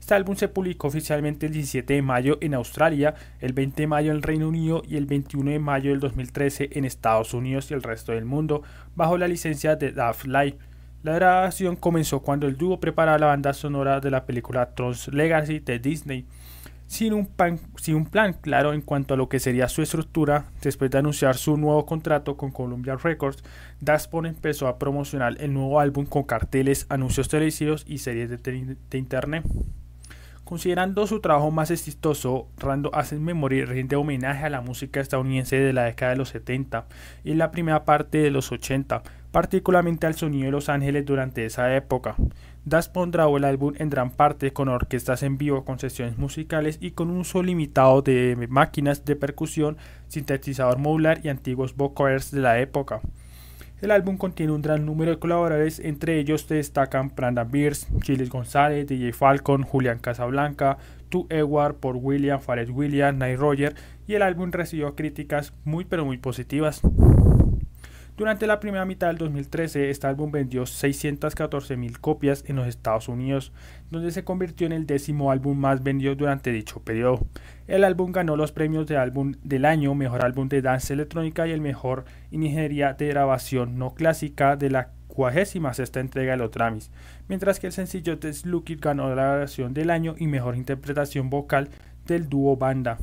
Este 0.00 0.14
álbum 0.14 0.36
se 0.36 0.48
publicó 0.48 0.88
oficialmente 0.88 1.46
el 1.46 1.52
17 1.52 1.94
de 1.94 2.02
mayo 2.02 2.38
en 2.40 2.54
Australia, 2.54 3.14
el 3.40 3.52
20 3.52 3.82
de 3.82 3.86
mayo 3.86 4.10
en 4.10 4.16
el 4.16 4.22
Reino 4.22 4.48
Unido 4.48 4.82
y 4.88 4.96
el 4.96 5.06
21 5.06 5.50
de 5.50 5.58
mayo 5.58 5.90
del 5.90 6.00
2013 6.00 6.70
en 6.72 6.84
Estados 6.84 7.34
Unidos 7.34 7.70
y 7.70 7.74
el 7.74 7.82
resto 7.82 8.12
del 8.12 8.24
mundo, 8.24 8.62
bajo 8.94 9.18
la 9.18 9.28
licencia 9.28 9.76
de 9.76 9.92
Daft 9.92 10.24
Live. 10.24 10.58
La 11.02 11.14
grabación 11.14 11.76
comenzó 11.76 12.20
cuando 12.20 12.46
el 12.48 12.56
dúo 12.56 12.80
preparaba 12.80 13.18
la 13.18 13.26
banda 13.26 13.52
sonora 13.52 14.00
de 14.00 14.10
la 14.10 14.26
película 14.26 14.74
Tron's 14.74 15.08
Legacy 15.08 15.60
de 15.60 15.78
Disney. 15.78 16.26
Sin 16.88 17.12
un, 17.12 17.26
plan 17.26 18.32
claro 18.40 18.72
en 18.72 18.80
cuanto 18.80 19.12
a 19.12 19.16
lo 19.18 19.28
que 19.28 19.40
sería 19.40 19.68
su 19.68 19.82
estructura, 19.82 20.46
después 20.62 20.90
de 20.90 20.96
anunciar 20.98 21.36
su 21.36 21.58
nuevo 21.58 21.84
contrato 21.84 22.38
con 22.38 22.50
Columbia 22.50 22.96
Records, 22.96 23.44
Daspon 23.80 24.24
empezó 24.24 24.66
a 24.68 24.78
promocionar 24.78 25.36
el 25.38 25.52
nuevo 25.52 25.80
álbum 25.80 26.06
con 26.06 26.22
carteles, 26.22 26.86
anuncios 26.88 27.28
televisivos 27.28 27.84
y 27.86 27.98
series 27.98 28.30
de, 28.30 28.38
te- 28.38 28.76
de 28.90 28.98
internet. 28.98 29.44
Considerando 30.44 31.06
su 31.06 31.20
trabajo 31.20 31.50
más 31.50 31.70
exitoso, 31.70 32.48
Rando 32.56 32.90
Access 32.94 33.20
Memory 33.20 33.66
rinde 33.66 33.96
homenaje 33.96 34.46
a 34.46 34.50
la 34.50 34.62
música 34.62 34.98
estadounidense 34.98 35.56
de 35.56 35.74
la 35.74 35.84
década 35.84 36.12
de 36.12 36.16
los 36.16 36.30
70 36.30 36.86
y 37.22 37.34
la 37.34 37.50
primera 37.50 37.84
parte 37.84 38.16
de 38.16 38.30
los 38.30 38.50
80, 38.50 39.02
particularmente 39.30 40.06
al 40.06 40.14
sonido 40.14 40.46
de 40.46 40.52
Los 40.52 40.70
Ángeles 40.70 41.04
durante 41.04 41.44
esa 41.44 41.76
época. 41.76 42.14
Daspon 42.64 43.10
grabó 43.10 43.38
el 43.38 43.44
álbum 43.44 43.74
en 43.78 43.90
gran 43.90 44.10
parte 44.10 44.52
con 44.52 44.68
orquestas 44.68 45.22
en 45.22 45.38
vivo, 45.38 45.64
con 45.64 45.78
sesiones 45.78 46.18
musicales 46.18 46.78
y 46.80 46.90
con 46.90 47.10
un 47.10 47.18
uso 47.18 47.42
limitado 47.42 48.02
de 48.02 48.46
máquinas 48.50 49.04
de 49.04 49.16
percusión, 49.16 49.76
sintetizador 50.08 50.78
modular 50.78 51.20
y 51.24 51.28
antiguos 51.28 51.76
vocoders 51.76 52.30
de 52.30 52.40
la 52.40 52.60
época. 52.60 53.00
El 53.80 53.92
álbum 53.92 54.16
contiene 54.16 54.52
un 54.52 54.60
gran 54.60 54.84
número 54.84 55.12
de 55.12 55.18
colaboradores, 55.20 55.78
entre 55.78 56.18
ellos 56.18 56.48
destacan 56.48 57.12
Brandon 57.14 57.48
Beers, 57.48 57.86
Chiles 58.02 58.28
González, 58.28 58.88
DJ 58.88 59.12
Falcon, 59.12 59.62
Julián 59.62 60.00
Casablanca, 60.00 60.78
Tu 61.08 61.28
Edward, 61.30 61.76
Paul 61.76 61.98
William, 62.02 62.40
Fared 62.40 62.70
William, 62.70 63.18
Night 63.18 63.38
Roger 63.38 63.76
y 64.08 64.14
el 64.14 64.22
álbum 64.22 64.50
recibió 64.50 64.96
críticas 64.96 65.52
muy 65.64 65.84
pero 65.84 66.04
muy 66.04 66.18
positivas. 66.18 66.82
Durante 68.18 68.48
la 68.48 68.58
primera 68.58 68.84
mitad 68.84 69.06
del 69.06 69.18
2013, 69.18 69.90
este 69.90 70.08
álbum 70.08 70.32
vendió 70.32 70.64
614.000 70.64 71.98
copias 72.00 72.42
en 72.48 72.56
los 72.56 72.66
Estados 72.66 73.06
Unidos, 73.06 73.52
donde 73.92 74.10
se 74.10 74.24
convirtió 74.24 74.66
en 74.66 74.72
el 74.72 74.86
décimo 74.86 75.30
álbum 75.30 75.56
más 75.56 75.84
vendido 75.84 76.16
durante 76.16 76.50
dicho 76.50 76.80
periodo. 76.80 77.24
El 77.68 77.84
álbum 77.84 78.10
ganó 78.10 78.36
los 78.36 78.50
premios 78.50 78.88
de 78.88 78.96
álbum 78.96 79.34
del 79.44 79.64
año, 79.64 79.94
mejor 79.94 80.24
álbum 80.24 80.48
de 80.48 80.62
danza 80.62 80.94
electrónica 80.94 81.46
y 81.46 81.52
el 81.52 81.60
mejor 81.60 82.06
ingeniería 82.32 82.92
de 82.94 83.06
grabación 83.06 83.78
no 83.78 83.94
clásica 83.94 84.56
de 84.56 84.70
la 84.70 84.90
46 85.06 85.94
entrega 85.94 86.32
de 86.32 86.38
los 86.38 86.50
Grammys, 86.50 86.90
mientras 87.28 87.60
que 87.60 87.68
el 87.68 87.72
sencillo 87.72 88.18
Test 88.18 88.46
Lucky 88.46 88.74
ganó 88.80 89.08
la 89.10 89.14
grabación 89.14 89.74
del 89.74 89.90
año 89.90 90.16
y 90.18 90.26
mejor 90.26 90.56
interpretación 90.56 91.30
vocal 91.30 91.68
del 92.04 92.28
dúo 92.28 92.56
banda. 92.56 92.98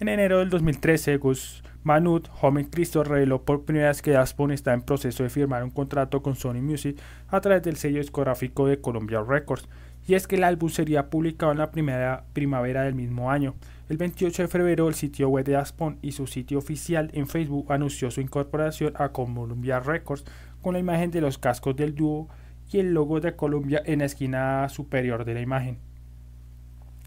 En 0.00 0.08
enero 0.08 0.38
del 0.38 0.48
2013, 0.48 1.18
Gus 1.18 1.62
Manut, 1.84 2.28
joven 2.28 2.66
Cristo, 2.66 3.02
reveló 3.02 3.42
por 3.44 3.64
primera 3.64 3.88
vez 3.88 4.02
que 4.02 4.12
Daspon 4.12 4.52
está 4.52 4.72
en 4.72 4.82
proceso 4.82 5.24
de 5.24 5.30
firmar 5.30 5.64
un 5.64 5.70
contrato 5.70 6.22
con 6.22 6.36
Sony 6.36 6.62
Music 6.62 6.96
a 7.28 7.40
través 7.40 7.62
del 7.62 7.76
sello 7.76 7.98
discográfico 7.98 8.68
de 8.68 8.80
Columbia 8.80 9.20
Records, 9.20 9.68
y 10.06 10.14
es 10.14 10.28
que 10.28 10.36
el 10.36 10.44
álbum 10.44 10.68
sería 10.68 11.10
publicado 11.10 11.50
en 11.52 11.58
la 11.58 11.72
primera 11.72 12.24
primavera 12.32 12.82
del 12.82 12.94
mismo 12.94 13.30
año. 13.32 13.54
El 13.88 13.96
28 13.96 14.42
de 14.42 14.48
febrero, 14.48 14.88
el 14.88 14.94
sitio 14.94 15.28
web 15.28 15.44
de 15.44 15.52
Daspon 15.52 15.98
y 16.02 16.12
su 16.12 16.28
sitio 16.28 16.58
oficial 16.58 17.10
en 17.14 17.26
Facebook 17.26 17.72
anunció 17.72 18.10
su 18.10 18.20
incorporación 18.20 18.92
a 18.96 19.10
Columbia 19.10 19.80
Records 19.80 20.24
con 20.60 20.74
la 20.74 20.80
imagen 20.80 21.10
de 21.10 21.20
los 21.20 21.38
cascos 21.38 21.74
del 21.74 21.94
dúo 21.96 22.28
y 22.70 22.78
el 22.78 22.94
logo 22.94 23.20
de 23.20 23.34
Columbia 23.34 23.82
en 23.84 23.98
la 23.98 24.04
esquina 24.06 24.68
superior 24.68 25.24
de 25.24 25.34
la 25.34 25.40
imagen. 25.40 25.78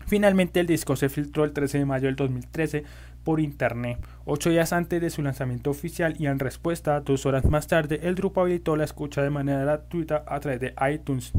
Finalmente 0.08 0.60
el 0.60 0.68
disco 0.68 0.96
se 0.96 1.10
filtró 1.10 1.44
el 1.46 1.54
13 1.54 1.80
de 1.80 1.86
mayo 1.86 2.06
del 2.06 2.16
2013 2.16 2.84
por 3.26 3.42
internet, 3.42 4.00
ocho 4.24 4.52
días 4.52 4.72
antes 4.72 5.02
de 5.02 5.10
su 5.10 5.22
lanzamiento 5.22 5.72
oficial 5.72 6.16
y 6.18 6.28
en 6.28 6.40
respuesta, 6.40 7.02
dos 7.02 7.26
horas 7.26 7.44
más 7.44 7.68
tarde, 7.68 8.00
el 8.04 8.16
grupo 8.16 8.40
habilitó 8.40 8.78
la 8.78 8.86
escucha 8.86 9.22
de 9.24 9.32
manera 9.32 9.60
gratuita 9.60 10.24
a 10.28 10.40
través 10.40 10.62
de 10.62 10.76
iTunes. 10.94 11.34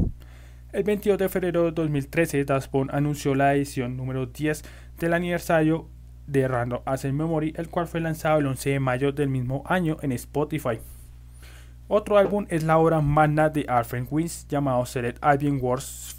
El 0.73 0.83
22 0.83 1.17
de 1.17 1.29
febrero 1.29 1.63
de 1.63 1.71
2013, 1.71 2.43
Daspon 2.43 2.89
anunció 2.91 3.33
la 3.33 3.55
edición 3.55 3.95
número 3.95 4.25
10 4.27 4.63
del 4.99 5.13
aniversario 5.13 5.87
de 6.27 6.47
Random 6.47 6.81
Access 6.85 7.13
Memory, 7.13 7.53
el 7.55 7.69
cual 7.69 7.87
fue 7.87 8.01
lanzado 8.01 8.39
el 8.39 8.47
11 8.47 8.69
de 8.69 8.79
mayo 8.81 9.11
del 9.13 9.29
mismo 9.29 9.63
año 9.65 9.95
en 10.01 10.11
Spotify. 10.11 10.79
Otro 11.87 12.17
álbum 12.17 12.45
es 12.49 12.63
la 12.63 12.77
obra 12.77 12.99
magna 12.99 13.47
de 13.49 13.65
Alfred 13.69 14.07
Wins 14.11 14.45
llamado 14.49 14.85
Select 14.85 15.23
Albion 15.23 15.59
Wars 15.61 16.17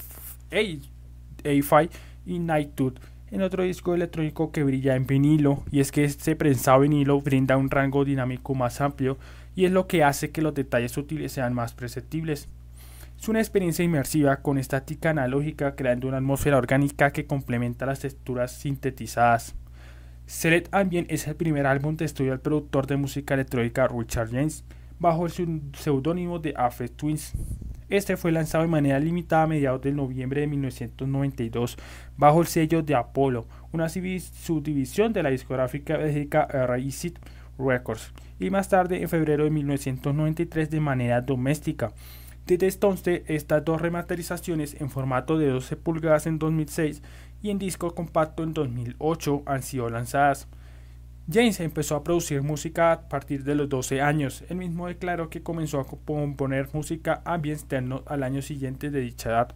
A5 0.51 1.91
y 2.25 2.39
Nighthood 2.39 2.95
en 3.31 3.43
otro 3.43 3.63
disco 3.63 3.95
electrónico 3.95 4.53
que 4.53 4.65
brilla 4.65 4.97
en 4.97 5.07
vinilo 5.07 5.63
y 5.71 5.81
es 5.81 5.93
que 5.93 6.05
este 6.05 6.37
prensado 6.37 6.81
vinilo 6.81 7.21
brinda 7.21 7.57
un 7.57 7.71
rango 7.71 8.05
dinámico 8.05 8.55
más 8.55 8.81
amplio 8.81 9.19
y 9.55 9.65
es 9.65 9.73
lo 9.73 9.87
que 9.87 10.05
hace 10.05 10.31
que 10.31 10.43
los 10.43 10.55
detalles 10.55 10.93
sutiles 10.93 11.33
sean 11.33 11.53
más 11.53 11.75
perceptibles. 11.75 12.49
Es 13.21 13.29
una 13.29 13.41
experiencia 13.41 13.85
inmersiva 13.85 14.37
con 14.37 14.59
estática 14.59 15.11
analógica 15.11 15.75
creando 15.75 16.09
una 16.09 16.19
atmósfera 16.19 16.57
orgánica 16.57 17.13
que 17.13 17.27
complementa 17.27 17.85
las 17.85 18.01
texturas 18.01 18.53
sintetizadas. 18.53 19.55
Select 20.27 20.73
Ambient 20.73 21.11
es 21.11 21.27
el 21.27 21.37
primer 21.37 21.67
álbum 21.67 21.97
de 21.97 22.05
estudio 22.05 22.31
del 22.31 22.41
productor 22.41 22.87
de 22.87 22.97
música 22.97 23.35
electrónica 23.35 23.89
Richard 23.89 24.31
James 24.31 24.65
bajo 24.99 25.27
el 25.27 25.33
seudónimo 25.77 26.39
de 26.39 26.55
Alfred 26.57 26.93
Twins. 26.93 27.33
Este 27.89 28.17
fue 28.19 28.33
lanzado 28.33 28.65
de 28.65 28.71
manera 28.71 29.01
limitada 29.01 29.45
a 29.45 29.47
mediados 29.47 29.81
de 29.81 29.93
noviembre 29.93 30.43
de 30.43 30.47
1992 30.47 31.79
bajo 32.17 32.41
el 32.43 32.47
sello 32.47 32.83
de 32.83 32.95
Apollo, 32.95 33.47
una 33.73 33.89
subdivisión 33.89 35.13
de 35.13 35.23
la 35.23 35.31
discográfica 35.31 35.97
belga 35.97 36.47
RIC 36.47 37.19
Records, 37.59 38.13
y 38.39 38.51
más 38.51 38.69
tarde 38.69 39.01
en 39.01 39.09
febrero 39.09 39.45
de 39.45 39.51
1993 39.51 40.71
de 40.71 40.81
manera 40.81 41.21
doméstica. 41.23 41.93
Desde 42.47 42.69
entonces, 42.69 43.23
estas 43.27 43.65
dos 43.65 43.81
remasterizaciones 43.81 44.81
en 44.81 44.91
formato 44.91 45.39
de 45.39 45.49
12 45.49 45.77
pulgadas 45.77 46.27
en 46.27 46.39
2006 46.39 47.03
y 47.43 47.51
en 47.51 47.59
disco 47.59 47.95
compacto 47.95 48.43
en 48.43 48.55
2008 48.55 49.43
han 49.47 49.63
sido 49.63 49.91
lanzadas. 49.91 50.49
James 51.31 51.61
empezó 51.61 51.95
a 51.95 52.05
producir 52.05 52.43
música 52.43 52.91
a 52.91 53.09
partir 53.11 53.45
de 53.45 53.55
los 53.55 53.69
12 53.69 54.01
años. 54.01 54.45
Él 54.49 54.57
mismo 54.57 54.87
declaró 54.87 55.29
que 55.29 55.43
comenzó 55.43 55.79
a 55.79 55.87
componer 55.87 56.71
música 56.73 57.21
ambient 57.27 57.61
externo 57.61 58.03
al 58.07 58.23
año 58.23 58.41
siguiente 58.41 58.91
de 58.91 59.01
dicha 59.01 59.29
edad. 59.29 59.55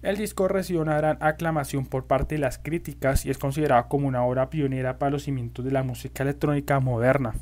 El 0.00 0.16
disco 0.16 0.48
recibió 0.48 0.80
una 0.80 0.96
gran 0.96 1.18
aclamación 1.20 1.84
por 1.84 2.06
parte 2.06 2.36
de 2.36 2.40
las 2.40 2.56
críticas 2.56 3.26
y 3.26 3.30
es 3.30 3.36
considerado 3.36 3.86
como 3.88 4.08
una 4.08 4.24
obra 4.24 4.48
pionera 4.48 4.98
para 4.98 5.10
los 5.10 5.24
cimientos 5.24 5.62
de 5.62 5.72
la 5.72 5.82
música 5.82 6.22
electrónica 6.22 6.80
moderna. 6.80 7.34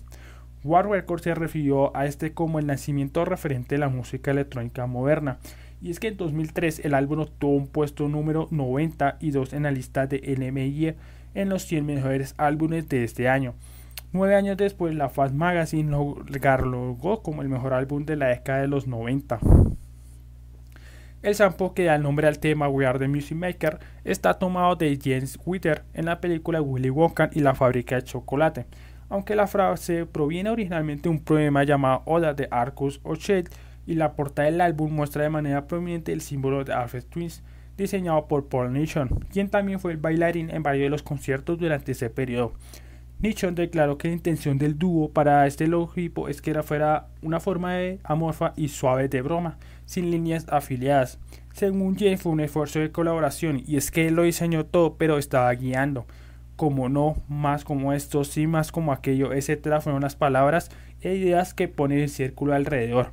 War 0.64 0.88
Records 0.88 1.22
se 1.22 1.34
refirió 1.36 1.96
a 1.96 2.06
este 2.06 2.32
como 2.32 2.58
el 2.58 2.66
nacimiento 2.66 3.24
referente 3.24 3.76
de 3.76 3.78
la 3.78 3.88
música 3.88 4.32
electrónica 4.32 4.86
moderna. 4.86 5.38
Y 5.80 5.90
es 5.90 6.00
que 6.00 6.08
en 6.08 6.16
2003 6.16 6.80
el 6.84 6.94
álbum 6.94 7.20
obtuvo 7.20 7.54
un 7.54 7.68
puesto 7.68 8.08
número 8.08 8.48
92 8.50 9.52
en 9.52 9.62
la 9.62 9.70
lista 9.70 10.08
de 10.08 10.18
LMI 10.18 10.96
en 11.36 11.50
los 11.50 11.62
100 11.66 11.86
mejores 11.86 12.34
álbumes 12.38 12.88
de 12.88 13.04
este 13.04 13.28
año. 13.28 13.54
Nueve 14.12 14.34
años 14.34 14.56
después, 14.56 14.94
la 14.94 15.10
Fast 15.10 15.34
Magazine 15.34 15.90
lo 15.90 16.16
catalogó 16.40 17.22
como 17.22 17.42
el 17.42 17.48
mejor 17.48 17.74
álbum 17.74 18.04
de 18.04 18.16
la 18.16 18.28
década 18.28 18.62
de 18.62 18.68
los 18.68 18.86
90. 18.86 19.38
El 21.22 21.34
sample 21.34 21.72
que 21.74 21.84
da 21.84 21.96
el 21.96 22.02
nombre 22.02 22.26
al 22.26 22.38
tema 22.38 22.68
We 22.68 22.86
Are 22.86 22.98
the 22.98 23.08
Music 23.08 23.36
Maker 23.36 23.78
está 24.04 24.34
tomado 24.34 24.76
de 24.76 24.98
James 25.02 25.38
Witter 25.44 25.84
en 25.92 26.06
la 26.06 26.20
película 26.20 26.62
Willy 26.62 26.88
Wonka 26.88 27.30
y 27.32 27.40
la 27.40 27.54
fábrica 27.54 27.96
de 27.96 28.04
chocolate, 28.04 28.66
aunque 29.08 29.34
la 29.34 29.46
frase 29.46 30.06
proviene 30.06 30.50
originalmente 30.50 31.04
de 31.04 31.08
un 31.10 31.20
poema 31.20 31.64
llamado 31.64 32.02
Oda 32.06 32.32
de 32.32 32.48
Arcus 32.50 33.00
O'Shea 33.02 33.44
y 33.86 33.94
la 33.94 34.12
portada 34.12 34.50
del 34.50 34.60
álbum 34.60 34.92
muestra 34.92 35.24
de 35.24 35.30
manera 35.30 35.66
prominente 35.66 36.12
el 36.12 36.20
símbolo 36.20 36.64
de 36.64 36.72
Alfred 36.72 37.04
Twins, 37.04 37.42
diseñado 37.76 38.26
por 38.26 38.48
Paul 38.48 38.72
Nixon, 38.72 39.08
quien 39.30 39.48
también 39.50 39.80
fue 39.80 39.92
el 39.92 39.98
bailarín 39.98 40.50
en 40.50 40.62
varios 40.62 40.84
de 40.84 40.90
los 40.90 41.02
conciertos 41.02 41.58
durante 41.58 41.92
ese 41.92 42.10
periodo. 42.10 42.54
Nixon 43.18 43.54
declaró 43.54 43.96
que 43.96 44.08
la 44.08 44.14
intención 44.14 44.58
del 44.58 44.78
dúo 44.78 45.10
para 45.10 45.46
este 45.46 45.66
logotipo 45.66 46.28
es 46.28 46.42
que 46.42 46.50
era 46.50 46.62
fuera 46.62 47.08
una 47.22 47.40
forma 47.40 47.74
de 47.74 47.98
amorfa 48.04 48.52
y 48.56 48.68
suave 48.68 49.08
de 49.08 49.22
broma, 49.22 49.58
sin 49.86 50.10
líneas 50.10 50.46
afiliadas. 50.50 51.18
Según 51.54 51.96
Jay 51.96 52.18
fue 52.18 52.32
un 52.32 52.40
esfuerzo 52.40 52.80
de 52.80 52.92
colaboración 52.92 53.62
y 53.66 53.76
es 53.76 53.90
que 53.90 54.08
él 54.08 54.14
lo 54.14 54.24
diseñó 54.24 54.66
todo 54.66 54.96
pero 54.96 55.16
estaba 55.16 55.50
guiando. 55.54 56.06
Como 56.56 56.90
no, 56.90 57.22
más 57.28 57.64
como 57.64 57.94
esto, 57.94 58.24
sí, 58.24 58.46
más 58.46 58.70
como 58.70 58.92
aquello, 58.92 59.32
etcétera, 59.32 59.80
fueron 59.80 60.02
las 60.02 60.16
palabras 60.16 60.70
e 61.00 61.14
ideas 61.14 61.54
que 61.54 61.68
pone 61.68 62.02
el 62.02 62.10
círculo 62.10 62.54
alrededor. 62.54 63.12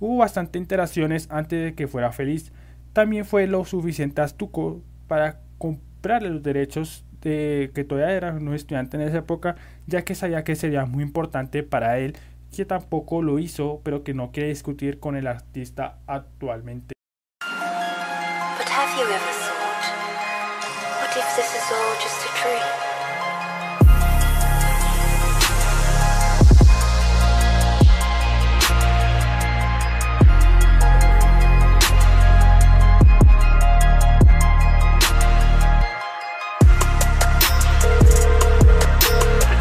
Hubo 0.00 0.18
bastante 0.18 0.58
interacciones 0.58 1.28
antes 1.30 1.62
de 1.62 1.74
que 1.74 1.86
fuera 1.86 2.10
feliz. 2.12 2.52
También 2.94 3.24
fue 3.24 3.48
lo 3.48 3.64
suficiente 3.64 4.22
astuco 4.22 4.80
para 5.08 5.40
comprarle 5.58 6.30
los 6.30 6.44
derechos 6.44 7.04
de 7.20 7.72
que 7.74 7.82
todavía 7.82 8.14
era 8.14 8.32
un 8.32 8.54
estudiante 8.54 8.96
en 8.96 9.02
esa 9.02 9.18
época, 9.18 9.56
ya 9.88 10.02
que 10.02 10.14
sabía 10.14 10.44
que 10.44 10.54
sería 10.54 10.86
muy 10.86 11.02
importante 11.02 11.64
para 11.64 11.98
él, 11.98 12.16
que 12.54 12.64
tampoco 12.64 13.20
lo 13.20 13.40
hizo, 13.40 13.80
pero 13.82 14.04
que 14.04 14.14
no 14.14 14.30
quiere 14.30 14.50
discutir 14.50 15.00
con 15.00 15.16
el 15.16 15.26
artista 15.26 15.98
actualmente. 16.06 16.94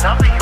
The 0.04 0.33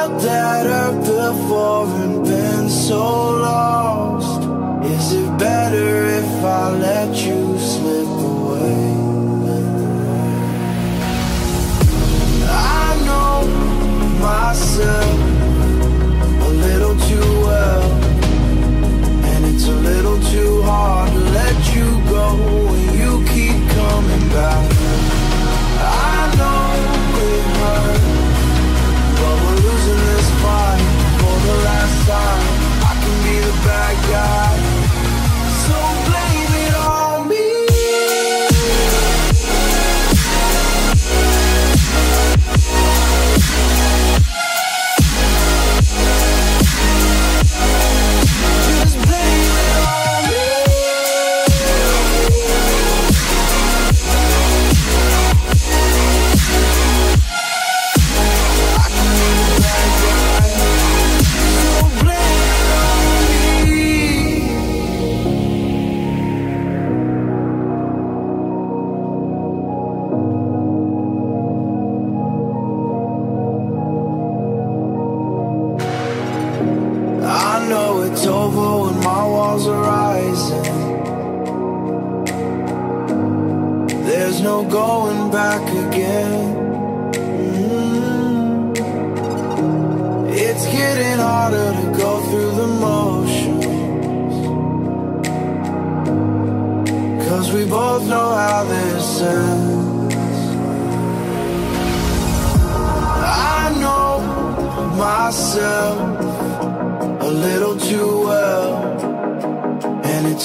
held 0.00 0.24
at 0.24 0.64
her 0.64 0.92
before 1.00 1.86
and 2.02 2.24
been 2.24 2.68
so 2.70 3.04
lost. 3.46 4.42
Is 4.94 5.12
it 5.12 5.30
better 5.38 5.90
if 6.20 6.30
I 6.42 6.70
let 6.88 7.10
you 7.26 7.58
slip 7.58 8.12
away? 8.32 8.82
I 12.48 12.86
know 13.06 13.36
myself. 14.26 15.09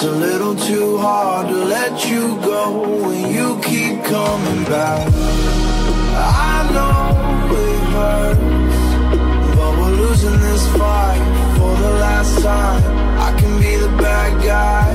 A 0.05 0.11
little 0.11 0.55
too 0.55 0.97
hard 0.97 1.47
to 1.47 1.65
let 1.65 2.07
you 2.07 2.39
go 2.41 2.63
when 3.07 3.33
you 3.33 3.59
keep 3.63 4.03
coming 4.03 4.63
back. 4.65 5.11
I 6.15 6.69
know 6.75 6.97
it 7.65 7.83
hurts, 7.95 8.87
but 9.55 9.71
we're 9.79 9.95
losing 10.03 10.39
this 10.47 10.67
fight 10.77 11.23
for 11.57 11.73
the 11.85 11.91
last 12.05 12.41
time. 12.43 12.83
I 13.17 13.39
can 13.39 13.59
be 13.59 13.77
the 13.77 13.89
bad 13.97 14.43
guy, 14.43 14.93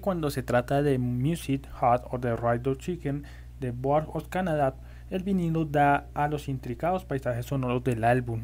cuando 0.00 0.30
se 0.30 0.42
trata 0.42 0.82
de 0.82 0.98
Music 0.98 1.68
Hut 1.80 2.02
o 2.10 2.18
de 2.18 2.36
Rider 2.36 2.76
Chicken 2.76 3.24
de 3.60 3.70
Board 3.70 4.08
of 4.12 4.28
Canada, 4.28 4.74
el 5.10 5.22
vinilo 5.22 5.64
da 5.64 6.06
a 6.14 6.28
los 6.28 6.48
intricados 6.48 7.04
paisajes 7.04 7.46
sonoros 7.46 7.82
del 7.84 8.04
álbum. 8.04 8.42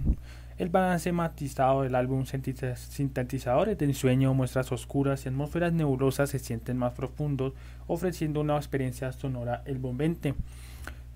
El 0.56 0.68
balance 0.68 1.10
matizado 1.10 1.82
del 1.82 1.94
álbum 1.96 2.24
sintetiza- 2.24 2.76
sintetizadores 2.76 3.76
de 3.76 3.86
ensueño, 3.86 4.34
muestras 4.34 4.70
oscuras 4.70 5.24
y 5.24 5.28
atmósferas 5.28 5.72
nebulosas 5.72 6.30
se 6.30 6.38
sienten 6.38 6.78
más 6.78 6.92
profundos, 6.92 7.54
ofreciendo 7.86 8.40
una 8.40 8.56
experiencia 8.56 9.10
sonora 9.12 9.62
envolvente. 9.66 10.34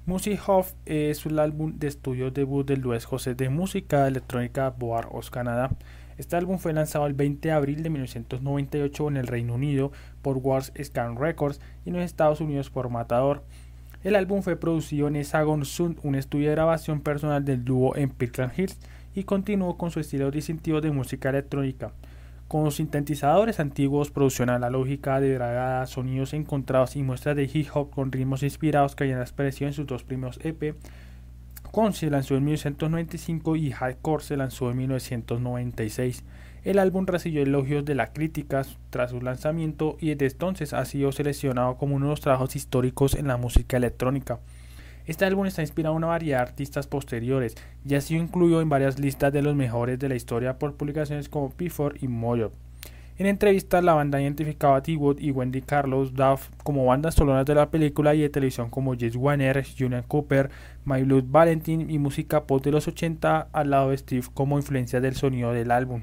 Music 0.06 0.40
Hub 0.48 0.64
es 0.86 1.24
el 1.26 1.38
álbum 1.38 1.78
de 1.78 1.86
estudio 1.86 2.30
debut 2.30 2.66
del 2.66 2.80
Luis 2.80 3.04
José 3.04 3.34
de 3.34 3.48
música 3.48 4.08
electrónica 4.08 4.70
Board 4.70 5.08
of 5.12 5.30
Canada. 5.30 5.70
Este 6.18 6.34
álbum 6.34 6.58
fue 6.58 6.72
lanzado 6.72 7.06
el 7.06 7.14
20 7.14 7.48
de 7.48 7.54
abril 7.54 7.82
de 7.84 7.90
1998 7.90 9.08
en 9.08 9.16
el 9.16 9.28
Reino 9.28 9.54
Unido 9.54 9.92
por 10.20 10.38
Wars 10.38 10.72
Scan 10.82 11.16
Records 11.16 11.60
y 11.86 11.90
en 11.90 11.96
los 11.96 12.04
Estados 12.04 12.40
Unidos 12.40 12.70
por 12.70 12.90
Matador. 12.90 13.44
El 14.02 14.16
álbum 14.16 14.42
fue 14.42 14.56
producido 14.56 15.06
en 15.06 15.14
Hexagon 15.14 15.64
Sound, 15.64 15.98
un 16.02 16.16
estudio 16.16 16.48
de 16.48 16.56
grabación 16.56 17.00
personal 17.00 17.44
del 17.44 17.64
dúo 17.64 17.96
en 17.96 18.10
Pitland 18.10 18.52
Hills, 18.56 18.78
y 19.14 19.24
continuó 19.24 19.76
con 19.76 19.90
su 19.90 20.00
estilo 20.00 20.30
distintivo 20.30 20.80
de 20.80 20.90
música 20.90 21.30
electrónica. 21.30 21.92
Con 22.48 22.70
sintetizadores 22.72 23.60
antiguos, 23.60 24.10
producción 24.10 24.50
analógica 24.50 25.20
degradada, 25.20 25.86
sonidos 25.86 26.32
encontrados 26.32 26.96
y 26.96 27.02
muestras 27.02 27.36
de 27.36 27.50
hip 27.52 27.68
hop 27.74 27.90
con 27.90 28.10
ritmos 28.10 28.42
inspirados 28.42 28.96
que 28.96 29.04
habían 29.04 29.20
aparecido 29.20 29.68
en 29.68 29.74
sus 29.74 29.86
dos 29.86 30.02
primeros 30.02 30.40
EP, 30.42 30.74
Con 31.70 31.92
se 31.92 32.10
lanzó 32.10 32.34
en 32.34 32.44
1995 32.44 33.56
y 33.56 33.70
Hardcore 33.70 34.24
se 34.24 34.36
lanzó 34.36 34.70
en 34.70 34.78
1996. 34.78 36.24
El 36.64 36.78
álbum 36.78 37.06
recibió 37.06 37.42
elogios 37.42 37.84
de 37.84 37.94
la 37.94 38.12
crítica 38.12 38.64
tras 38.90 39.10
su 39.10 39.20
lanzamiento 39.20 39.96
y 40.00 40.14
desde 40.14 40.32
entonces 40.32 40.72
ha 40.72 40.84
sido 40.84 41.12
seleccionado 41.12 41.76
como 41.76 41.96
uno 41.96 42.06
de 42.06 42.10
los 42.10 42.20
trabajos 42.20 42.56
históricos 42.56 43.14
en 43.14 43.28
la 43.28 43.36
música 43.36 43.76
electrónica. 43.76 44.40
Este 45.06 45.24
álbum 45.24 45.46
está 45.46 45.62
inspirado 45.62 45.94
en 45.94 45.98
una 45.98 46.08
variedad 46.08 46.38
de 46.38 46.42
artistas 46.42 46.86
posteriores 46.86 47.54
y 47.86 47.94
ha 47.94 48.00
sido 48.00 48.22
incluido 48.22 48.60
en 48.60 48.68
varias 48.68 48.98
listas 48.98 49.32
de 49.32 49.42
los 49.42 49.54
mejores 49.54 49.98
de 49.98 50.08
la 50.08 50.16
historia 50.16 50.58
por 50.58 50.74
publicaciones 50.74 51.28
como 51.28 51.50
P4 51.50 52.02
y 52.02 52.08
Mojo. 52.08 52.52
En 53.18 53.26
entrevistas, 53.26 53.82
la 53.82 53.94
banda 53.94 54.22
identificaba 54.22 54.76
a 54.76 54.82
T-Wood 54.84 55.18
y 55.18 55.32
Wendy 55.32 55.60
Carlos 55.60 56.14
Duff 56.14 56.50
como 56.62 56.86
bandas 56.86 57.16
sonoras 57.16 57.44
de 57.46 57.56
la 57.56 57.68
película 57.68 58.14
y 58.14 58.20
de 58.20 58.28
televisión 58.28 58.70
como 58.70 58.94
Jess 58.94 59.16
Warner, 59.16 59.66
Julian 59.76 60.04
Cooper, 60.06 60.50
My 60.84 61.02
Blood 61.02 61.24
Valentine 61.26 61.92
y 61.92 61.98
música 61.98 62.44
pop 62.44 62.62
de 62.62 62.70
los 62.70 62.86
80 62.86 63.48
al 63.52 63.70
lado 63.70 63.90
de 63.90 63.98
Steve 63.98 64.28
como 64.34 64.56
influencia 64.56 65.00
del 65.00 65.16
sonido 65.16 65.52
del 65.52 65.72
álbum. 65.72 66.02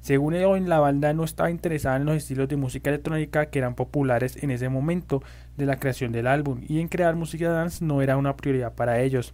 Según 0.00 0.34
Eoin, 0.34 0.68
la 0.68 0.80
banda 0.80 1.14
no 1.14 1.24
estaba 1.24 1.50
interesada 1.50 1.96
en 1.96 2.04
los 2.04 2.16
estilos 2.18 2.46
de 2.46 2.56
música 2.56 2.90
electrónica 2.90 3.46
que 3.46 3.58
eran 3.58 3.74
populares 3.74 4.42
en 4.42 4.50
ese 4.50 4.68
momento 4.68 5.22
de 5.56 5.64
la 5.64 5.78
creación 5.78 6.12
del 6.12 6.26
álbum 6.26 6.60
y 6.68 6.80
en 6.80 6.88
crear 6.88 7.16
música 7.16 7.48
dance 7.48 7.82
no 7.82 8.02
era 8.02 8.18
una 8.18 8.36
prioridad 8.36 8.74
para 8.74 9.00
ellos. 9.00 9.32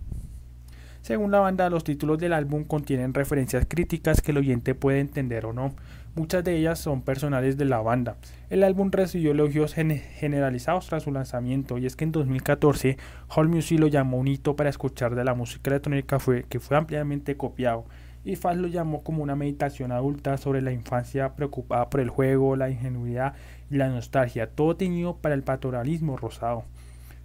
Según 1.03 1.31
la 1.31 1.41
banda, 1.41 1.71
los 1.71 1.83
títulos 1.83 2.19
del 2.19 2.35
álbum 2.35 2.65
contienen 2.65 3.15
referencias 3.15 3.67
críticas 3.67 4.21
que 4.21 4.33
el 4.33 4.39
oyente 4.39 4.75
puede 4.75 5.01
entender 5.01 5.47
o 5.47 5.53
no. 5.53 5.75
Muchas 6.17 6.43
de 6.43 6.57
ellas 6.57 6.81
son 6.81 7.03
personales 7.03 7.57
de 7.57 7.65
la 7.67 7.81
banda. 7.81 8.17
El 8.49 8.65
álbum 8.65 8.91
recibió 8.91 9.31
elogios 9.31 9.75
gen 9.75 9.97
generalizados 9.97 10.89
tras 10.89 11.05
su 11.05 11.13
lanzamiento 11.13 11.79
y 11.79 11.87
es 11.87 11.95
que 11.95 12.03
en 12.03 12.11
2014 12.11 12.99
Hall 13.29 13.49
Music 13.49 13.79
lo 13.79 13.87
llamó 13.87 14.19
un 14.19 14.27
hito 14.27 14.57
para 14.57 14.71
escuchar 14.71 15.15
de 15.15 15.23
la 15.23 15.35
música 15.35 15.71
electrónica 15.71 16.19
fue, 16.19 16.45
que 16.49 16.59
fue 16.59 16.77
ampliamente 16.77 17.37
copiado 17.37 17.85
y 18.25 18.37
Faz 18.37 18.57
lo 18.57 18.67
llamó 18.69 19.03
como 19.03 19.23
una 19.23 19.37
meditación 19.37 19.93
adulta 19.93 20.37
sobre 20.37 20.63
la 20.63 20.73
infancia 20.73 21.35
preocupada 21.37 21.89
por 21.89 22.01
el 22.01 22.11
juego, 22.11 22.57
la 22.57 22.71
ingenuidad 22.71 23.35
y 23.71 23.77
la 23.77 23.89
nostalgia, 23.89 24.51
todo 24.51 24.77
teñido 24.77 25.17
para 25.17 25.35
el 25.35 25.43
paternalismo 25.43 26.17
rosado 26.17 26.65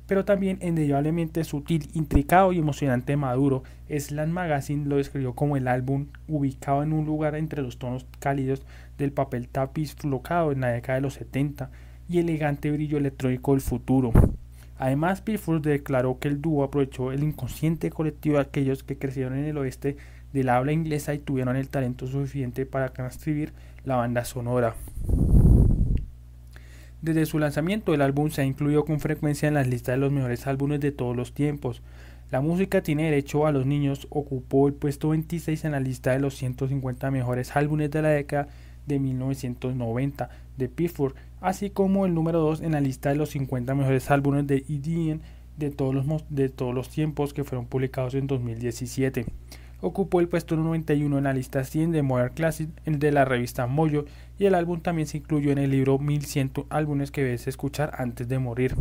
pero 0.07 0.25
también 0.25 0.59
indudablemente 0.61 1.43
sutil, 1.43 1.89
intricado 1.93 2.53
y 2.53 2.59
emocionante 2.59 3.17
maduro. 3.17 3.63
Slam 3.89 4.29
Magazine 4.29 4.85
lo 4.85 4.97
describió 4.97 5.33
como 5.33 5.57
el 5.57 5.67
álbum 5.67 6.07
ubicado 6.27 6.83
en 6.83 6.93
un 6.93 7.05
lugar 7.05 7.35
entre 7.35 7.61
los 7.61 7.77
tonos 7.77 8.05
cálidos 8.19 8.63
del 8.97 9.11
papel 9.11 9.47
tapiz 9.47 9.95
flocado 9.95 10.51
en 10.51 10.61
la 10.61 10.69
década 10.69 10.97
de 10.97 11.01
los 11.01 11.15
70 11.15 11.69
y 12.07 12.19
elegante 12.19 12.71
brillo 12.71 12.97
electrónico 12.97 13.51
del 13.53 13.61
futuro. 13.61 14.11
Además, 14.77 15.21
Pittsburgh 15.21 15.61
declaró 15.61 16.19
que 16.19 16.27
el 16.27 16.41
dúo 16.41 16.63
aprovechó 16.63 17.11
el 17.11 17.23
inconsciente 17.23 17.89
colectivo 17.89 18.35
de 18.35 18.41
aquellos 18.41 18.83
que 18.83 18.97
crecieron 18.97 19.37
en 19.37 19.45
el 19.45 19.57
oeste 19.57 19.95
del 20.33 20.49
habla 20.49 20.73
inglesa 20.73 21.13
y 21.13 21.19
tuvieron 21.19 21.55
el 21.55 21.69
talento 21.69 22.07
suficiente 22.07 22.65
para 22.65 22.89
transcribir 22.89 23.53
la 23.85 23.95
banda 23.95 24.25
sonora. 24.25 24.75
Desde 27.05 27.27
su 27.27 27.37
lanzamiento, 27.37 27.93
el 27.93 28.01
álbum 28.01 28.31
se 28.31 28.41
ha 28.41 28.45
incluido 28.45 28.83
con 28.83 28.99
frecuencia 28.99 29.47
en 29.47 29.53
las 29.53 29.67
listas 29.67 29.93
de 29.93 29.99
los 29.99 30.11
mejores 30.11 30.47
álbumes 30.47 30.79
de 30.79 30.91
todos 30.91 31.15
los 31.15 31.33
tiempos. 31.33 31.83
La 32.31 32.41
música 32.41 32.81
tiene 32.81 33.03
derecho 33.03 33.45
a 33.45 33.51
los 33.51 33.67
niños 33.67 34.07
ocupó 34.09 34.67
el 34.67 34.73
puesto 34.73 35.09
26 35.09 35.65
en 35.65 35.73
la 35.73 35.79
lista 35.79 36.13
de 36.13 36.19
los 36.19 36.33
150 36.33 37.11
mejores 37.11 37.55
álbumes 37.55 37.91
de 37.91 38.01
la 38.01 38.09
década 38.09 38.47
de 38.87 38.97
1990 38.97 40.29
de 40.57 40.67
Pittsburgh, 40.67 41.13
así 41.41 41.69
como 41.69 42.07
el 42.07 42.15
número 42.15 42.39
2 42.39 42.61
en 42.61 42.71
la 42.71 42.81
lista 42.81 43.09
de 43.09 43.17
los 43.17 43.29
50 43.29 43.75
mejores 43.75 44.09
álbumes 44.09 44.47
de 44.47 44.65
EDM 44.67 45.19
de 45.59 45.69
todos 45.69 45.93
los, 45.93 46.23
de 46.29 46.49
todos 46.49 46.73
los 46.73 46.89
tiempos 46.89 47.35
que 47.35 47.43
fueron 47.43 47.67
publicados 47.67 48.15
en 48.15 48.25
2017 48.25 49.27
ocupó 49.81 50.19
el 50.19 50.27
puesto 50.27 50.55
91 50.55 51.17
en 51.17 51.23
la 51.23 51.33
lista 51.33 51.63
100 51.63 51.91
de 51.91 52.01
Modern 52.01 52.33
Classic 52.33 52.69
de 52.85 53.11
la 53.11 53.25
revista 53.25 53.67
Mojo 53.67 54.05
y 54.37 54.45
el 54.45 54.55
álbum 54.55 54.81
también 54.81 55.07
se 55.07 55.17
incluyó 55.17 55.51
en 55.51 55.57
el 55.57 55.71
libro 55.71 55.99
1100 55.99 56.51
álbumes 56.69 57.11
que 57.11 57.23
debes 57.23 57.47
escuchar 57.47 57.91
antes 57.97 58.27
de 58.27 58.39
morir. 58.39 58.75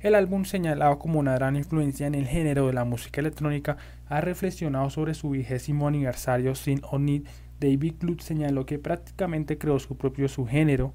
El 0.00 0.14
álbum 0.14 0.44
señalado 0.44 0.98
como 0.98 1.18
una 1.18 1.34
gran 1.34 1.56
influencia 1.56 2.06
en 2.06 2.14
el 2.14 2.26
género 2.26 2.66
de 2.66 2.72
la 2.72 2.84
música 2.84 3.20
electrónica 3.20 3.76
ha 4.08 4.22
reflexionado 4.22 4.88
sobre 4.88 5.12
su 5.12 5.30
vigésimo 5.30 5.86
aniversario 5.86 6.54
sin 6.54 6.80
Onid. 6.90 7.26
David 7.60 7.94
Club 7.98 8.22
señaló 8.22 8.64
que 8.64 8.78
prácticamente 8.78 9.58
creó 9.58 9.78
su 9.78 9.98
propio 9.98 10.26
subgénero 10.28 10.94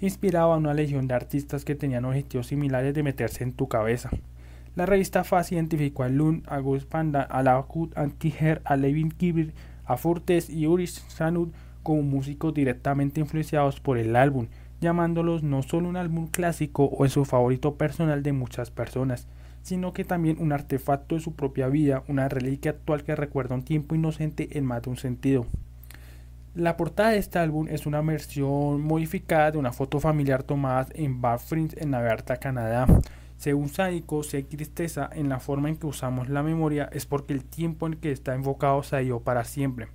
inspirado 0.00 0.52
a 0.52 0.56
una 0.56 0.74
legión 0.74 1.08
de 1.08 1.14
artistas 1.14 1.64
que 1.64 1.74
tenían 1.74 2.04
objetivos 2.04 2.46
similares 2.46 2.94
de 2.94 3.02
meterse 3.02 3.42
en 3.42 3.52
tu 3.52 3.68
cabeza. 3.68 4.10
La 4.76 4.86
revista 4.86 5.22
FASI 5.22 5.54
identificó 5.54 6.02
a 6.02 6.08
Lund, 6.08 6.42
a 6.48 6.58
Gus 6.58 6.84
Panda, 6.84 7.22
a 7.22 7.44
Laakut, 7.44 7.96
a 7.96 8.08
Tiger, 8.08 8.60
a 8.64 8.76
Levin 8.76 9.10
Kibir, 9.10 9.54
a 9.84 9.96
Fortes 9.96 10.50
y 10.50 10.66
Urish 10.66 11.00
Sanud 11.08 11.50
como 11.84 12.02
músicos 12.02 12.52
directamente 12.52 13.20
influenciados 13.20 13.78
por 13.78 13.98
el 13.98 14.16
álbum, 14.16 14.48
llamándolos 14.80 15.44
no 15.44 15.62
solo 15.62 15.88
un 15.88 15.96
álbum 15.96 16.26
clásico 16.26 16.86
o 16.86 17.04
en 17.04 17.10
su 17.10 17.24
favorito 17.24 17.76
personal 17.76 18.24
de 18.24 18.32
muchas 18.32 18.72
personas, 18.72 19.28
sino 19.62 19.92
que 19.92 20.04
también 20.04 20.38
un 20.40 20.52
artefacto 20.52 21.14
de 21.14 21.20
su 21.20 21.36
propia 21.36 21.68
vida, 21.68 22.02
una 22.08 22.28
reliquia 22.28 22.72
actual 22.72 23.04
que 23.04 23.14
recuerda 23.14 23.54
un 23.54 23.64
tiempo 23.64 23.94
inocente 23.94 24.58
en 24.58 24.64
más 24.64 24.82
de 24.82 24.90
un 24.90 24.96
sentido. 24.96 25.46
La 26.54 26.76
portada 26.76 27.10
de 27.10 27.18
este 27.18 27.38
álbum 27.38 27.68
es 27.68 27.86
una 27.86 28.00
versión 28.00 28.80
modificada 28.80 29.52
de 29.52 29.58
una 29.58 29.72
foto 29.72 30.00
familiar 30.00 30.42
tomada 30.42 30.86
en 30.94 31.20
Banff 31.20 31.52
en 31.52 31.94
Alberta, 31.94 32.36
Canadá. 32.36 32.86
Según 33.36 33.68
Sádico, 33.68 34.22
si 34.22 34.38
hay 34.38 34.42
tristeza 34.44 35.10
en 35.12 35.28
la 35.28 35.40
forma 35.40 35.68
en 35.68 35.76
que 35.76 35.86
usamos 35.86 36.28
la 36.28 36.42
memoria 36.42 36.88
es 36.92 37.06
porque 37.06 37.32
el 37.32 37.44
tiempo 37.44 37.86
en 37.86 37.94
que 37.94 38.12
está 38.12 38.34
enfocado 38.34 38.82
se 38.82 38.96
ha 38.96 39.02
ido 39.02 39.20
para 39.20 39.44
siempre. 39.44 39.88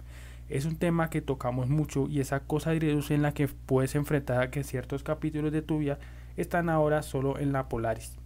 Es 0.49 0.65
un 0.65 0.77
tema 0.77 1.09
que 1.09 1.21
tocamos 1.21 1.69
mucho 1.69 2.07
y 2.07 2.19
esa 2.19 2.41
cosa 2.41 2.73
reduce 2.73 3.13
en 3.13 3.21
la 3.21 3.33
que 3.33 3.47
puedes 3.47 3.95
enfrentar 3.95 4.41
a 4.41 4.51
que 4.51 4.63
ciertos 4.63 5.03
capítulos 5.03 5.51
de 5.51 5.61
tu 5.61 5.79
vida 5.79 5.99
están 6.37 6.69
ahora 6.69 7.03
solo 7.03 7.37
en 7.39 7.51
la 7.51 7.69
Polaris. 7.69 8.17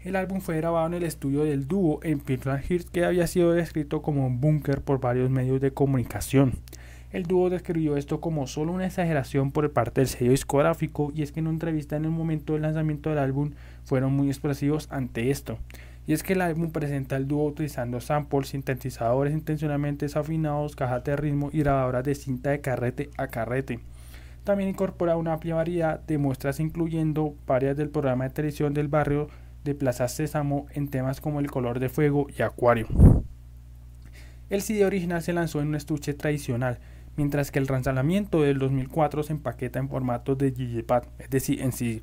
El 0.00 0.14
álbum 0.14 0.40
fue 0.40 0.56
grabado 0.56 0.86
en 0.86 0.94
el 0.94 1.02
estudio 1.02 1.42
del 1.42 1.66
dúo 1.66 1.98
en 2.04 2.20
Portland 2.20 2.64
Hills 2.68 2.88
que 2.90 3.04
había 3.04 3.26
sido 3.26 3.52
descrito 3.52 4.00
como 4.02 4.26
un 4.26 4.40
búnker 4.40 4.80
por 4.82 5.00
varios 5.00 5.28
medios 5.30 5.60
de 5.60 5.72
comunicación. 5.72 6.52
El 7.10 7.22
dúo 7.22 7.48
describió 7.48 7.96
esto 7.96 8.20
como 8.20 8.46
solo 8.46 8.72
una 8.72 8.84
exageración 8.84 9.50
por 9.50 9.72
parte 9.72 10.02
del 10.02 10.08
sello 10.08 10.32
discográfico 10.32 11.10
y 11.14 11.22
es 11.22 11.32
que 11.32 11.40
en 11.40 11.46
una 11.46 11.54
entrevista 11.54 11.96
en 11.96 12.04
el 12.04 12.10
momento 12.10 12.52
del 12.52 12.62
lanzamiento 12.62 13.08
del 13.08 13.18
álbum 13.18 13.52
fueron 13.84 14.12
muy 14.12 14.28
expresivos 14.28 14.88
ante 14.90 15.30
esto. 15.30 15.58
Y 16.06 16.12
es 16.12 16.22
que 16.22 16.34
el 16.34 16.42
álbum 16.42 16.70
presenta 16.70 17.16
al 17.16 17.26
dúo 17.26 17.46
utilizando 17.46 18.00
samples, 18.02 18.48
sintetizadores 18.48 19.32
intencionalmente 19.32 20.04
desafinados, 20.04 20.76
cajas 20.76 21.02
de 21.04 21.16
ritmo 21.16 21.48
y 21.50 21.60
grabadoras 21.60 22.04
de 22.04 22.14
cinta 22.14 22.50
de 22.50 22.60
carrete 22.60 23.08
a 23.16 23.28
carrete. 23.28 23.80
También 24.44 24.68
incorpora 24.68 25.16
una 25.16 25.32
amplia 25.32 25.54
variedad 25.54 26.00
de 26.00 26.18
muestras 26.18 26.60
incluyendo 26.60 27.34
varias 27.46 27.76
del 27.76 27.88
programa 27.88 28.24
de 28.24 28.30
televisión 28.30 28.74
del 28.74 28.88
barrio 28.88 29.28
de 29.64 29.74
Plaza 29.74 30.08
Sésamo 30.08 30.66
en 30.74 30.88
temas 30.88 31.22
como 31.22 31.40
El 31.40 31.50
color 31.50 31.78
de 31.78 31.88
fuego 31.88 32.26
y 32.36 32.42
Acuario. 32.42 32.86
El 34.50 34.62
CD 34.62 34.86
original 34.86 35.22
se 35.22 35.34
lanzó 35.34 35.60
en 35.60 35.68
un 35.68 35.74
estuche 35.74 36.14
tradicional, 36.14 36.78
mientras 37.18 37.50
que 37.50 37.58
el 37.58 37.66
lanzamiento 37.66 38.42
del 38.42 38.58
2004 38.60 39.24
se 39.24 39.32
empaqueta 39.32 39.80
en 39.80 39.88
formato 39.88 40.36
de 40.36 40.52
Digipad, 40.52 41.02
es 41.18 41.28
decir, 41.28 41.60
en 41.60 41.72
CD. 41.72 42.00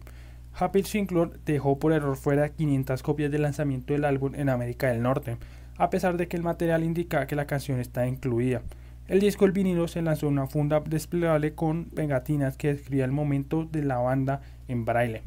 Happy 0.53 0.84
Sinclair 0.84 1.32
dejó 1.45 1.80
por 1.80 1.93
error 1.93 2.18
fuera 2.18 2.49
500 2.49 3.01
copias 3.01 3.32
del 3.32 3.43
lanzamiento 3.43 3.93
del 3.93 4.03
álbum 4.03 4.36
en 4.36 4.49
América 4.49 4.89
del 4.89 5.01
Norte, 5.01 5.38
a 5.78 5.89
pesar 5.89 6.18
de 6.18 6.28
que 6.28 6.36
el 6.36 6.43
material 6.43 6.84
indica 6.84 7.28
que 7.28 7.36
la 7.38 7.47
canción 7.47 7.80
está 7.80 8.05
incluida. 8.07 8.61
El 9.07 9.22
disco 9.22 9.45
El 9.45 9.53
vinilo 9.53 9.88
se 9.88 10.01
lanzó 10.01 10.28
en 10.28 10.34
una 10.34 10.47
funda 10.47 10.82
desplegable 10.82 11.53
con 11.53 11.86
pegatinas 11.86 12.57
que 12.57 12.74
describía 12.74 13.05
el 13.05 13.11
momento 13.11 13.66
de 13.72 13.84
la 13.84 13.97
banda 13.97 14.41
en 14.68 14.84
braille. 14.84 15.22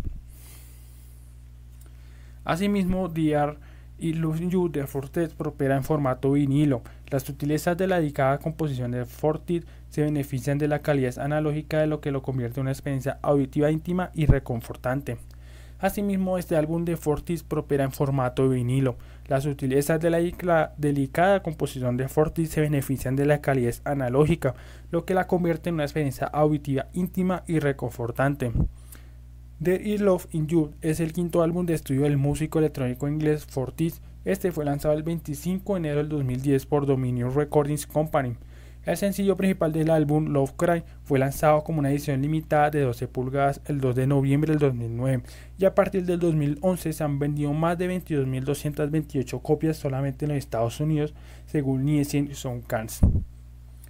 Asimismo, 2.44 3.08
DR 3.08 3.56
y 3.98 4.12
Losing 4.12 4.50
You 4.50 4.68
de 4.70 4.86
Fortet 4.86 5.34
propera 5.34 5.76
en 5.76 5.84
formato 5.84 6.32
vinilo. 6.32 6.82
Las 7.10 7.24
sutilezas 7.24 7.76
de 7.76 7.86
la 7.86 8.00
dedicada 8.00 8.38
composición 8.38 8.92
de 8.92 9.04
Fortit 9.04 9.64
se 9.88 10.02
benefician 10.02 10.58
de 10.58 10.68
la 10.68 10.80
calidad 10.80 11.18
analógica 11.18 11.80
de 11.80 11.86
lo 11.86 12.00
que 12.00 12.12
lo 12.12 12.22
convierte 12.22 12.60
en 12.60 12.62
una 12.62 12.72
experiencia 12.72 13.18
auditiva 13.22 13.70
íntima 13.70 14.10
y 14.14 14.26
reconfortante. 14.26 15.18
Asimismo, 15.80 16.38
este 16.38 16.56
álbum 16.56 16.84
de 16.84 16.96
Fortis 16.96 17.44
propera 17.44 17.84
en 17.84 17.92
formato 17.92 18.48
vinilo. 18.48 18.96
Las 19.28 19.44
sutilezas 19.44 20.00
de 20.00 20.10
la 20.10 20.72
delicada 20.76 21.42
composición 21.42 21.96
de 21.96 22.08
Fortis 22.08 22.50
se 22.50 22.60
benefician 22.60 23.14
de 23.14 23.26
la 23.26 23.40
calidez 23.40 23.80
analógica, 23.84 24.54
lo 24.90 25.04
que 25.04 25.14
la 25.14 25.28
convierte 25.28 25.68
en 25.68 25.76
una 25.76 25.84
experiencia 25.84 26.26
auditiva 26.26 26.88
íntima 26.94 27.44
y 27.46 27.60
reconfortante. 27.60 28.50
There 29.62 29.82
Is 29.82 30.00
Love 30.00 30.26
in 30.32 30.48
You 30.48 30.72
es 30.82 30.98
el 30.98 31.12
quinto 31.12 31.42
álbum 31.42 31.66
de 31.66 31.74
estudio 31.74 32.02
del 32.02 32.16
músico 32.16 32.58
electrónico 32.58 33.06
inglés 33.06 33.44
Fortis. 33.44 34.00
Este 34.24 34.50
fue 34.50 34.64
lanzado 34.64 34.94
el 34.94 35.04
25 35.04 35.74
de 35.74 35.78
enero 35.78 35.96
del 35.98 36.08
2010 36.08 36.66
por 36.66 36.86
Dominion 36.86 37.32
Recordings 37.32 37.86
Company. 37.86 38.36
El 38.88 38.96
sencillo 38.96 39.36
principal 39.36 39.70
del 39.70 39.90
álbum, 39.90 40.28
Love 40.28 40.54
Cry, 40.56 40.82
fue 41.04 41.18
lanzado 41.18 41.62
como 41.62 41.80
una 41.80 41.90
edición 41.90 42.22
limitada 42.22 42.70
de 42.70 42.80
12 42.80 43.06
pulgadas 43.06 43.60
el 43.66 43.82
2 43.82 43.94
de 43.94 44.06
noviembre 44.06 44.50
del 44.50 44.60
2009 44.60 45.24
y 45.58 45.66
a 45.66 45.74
partir 45.74 46.06
del 46.06 46.18
2011 46.18 46.94
se 46.94 47.04
han 47.04 47.18
vendido 47.18 47.52
más 47.52 47.76
de 47.76 47.86
22.228 48.00 49.42
copias 49.42 49.76
solamente 49.76 50.24
en 50.24 50.30
los 50.30 50.38
Estados 50.38 50.80
Unidos, 50.80 51.12
según 51.44 51.84
Nielsen 51.84 52.34
Soundcans. 52.34 53.00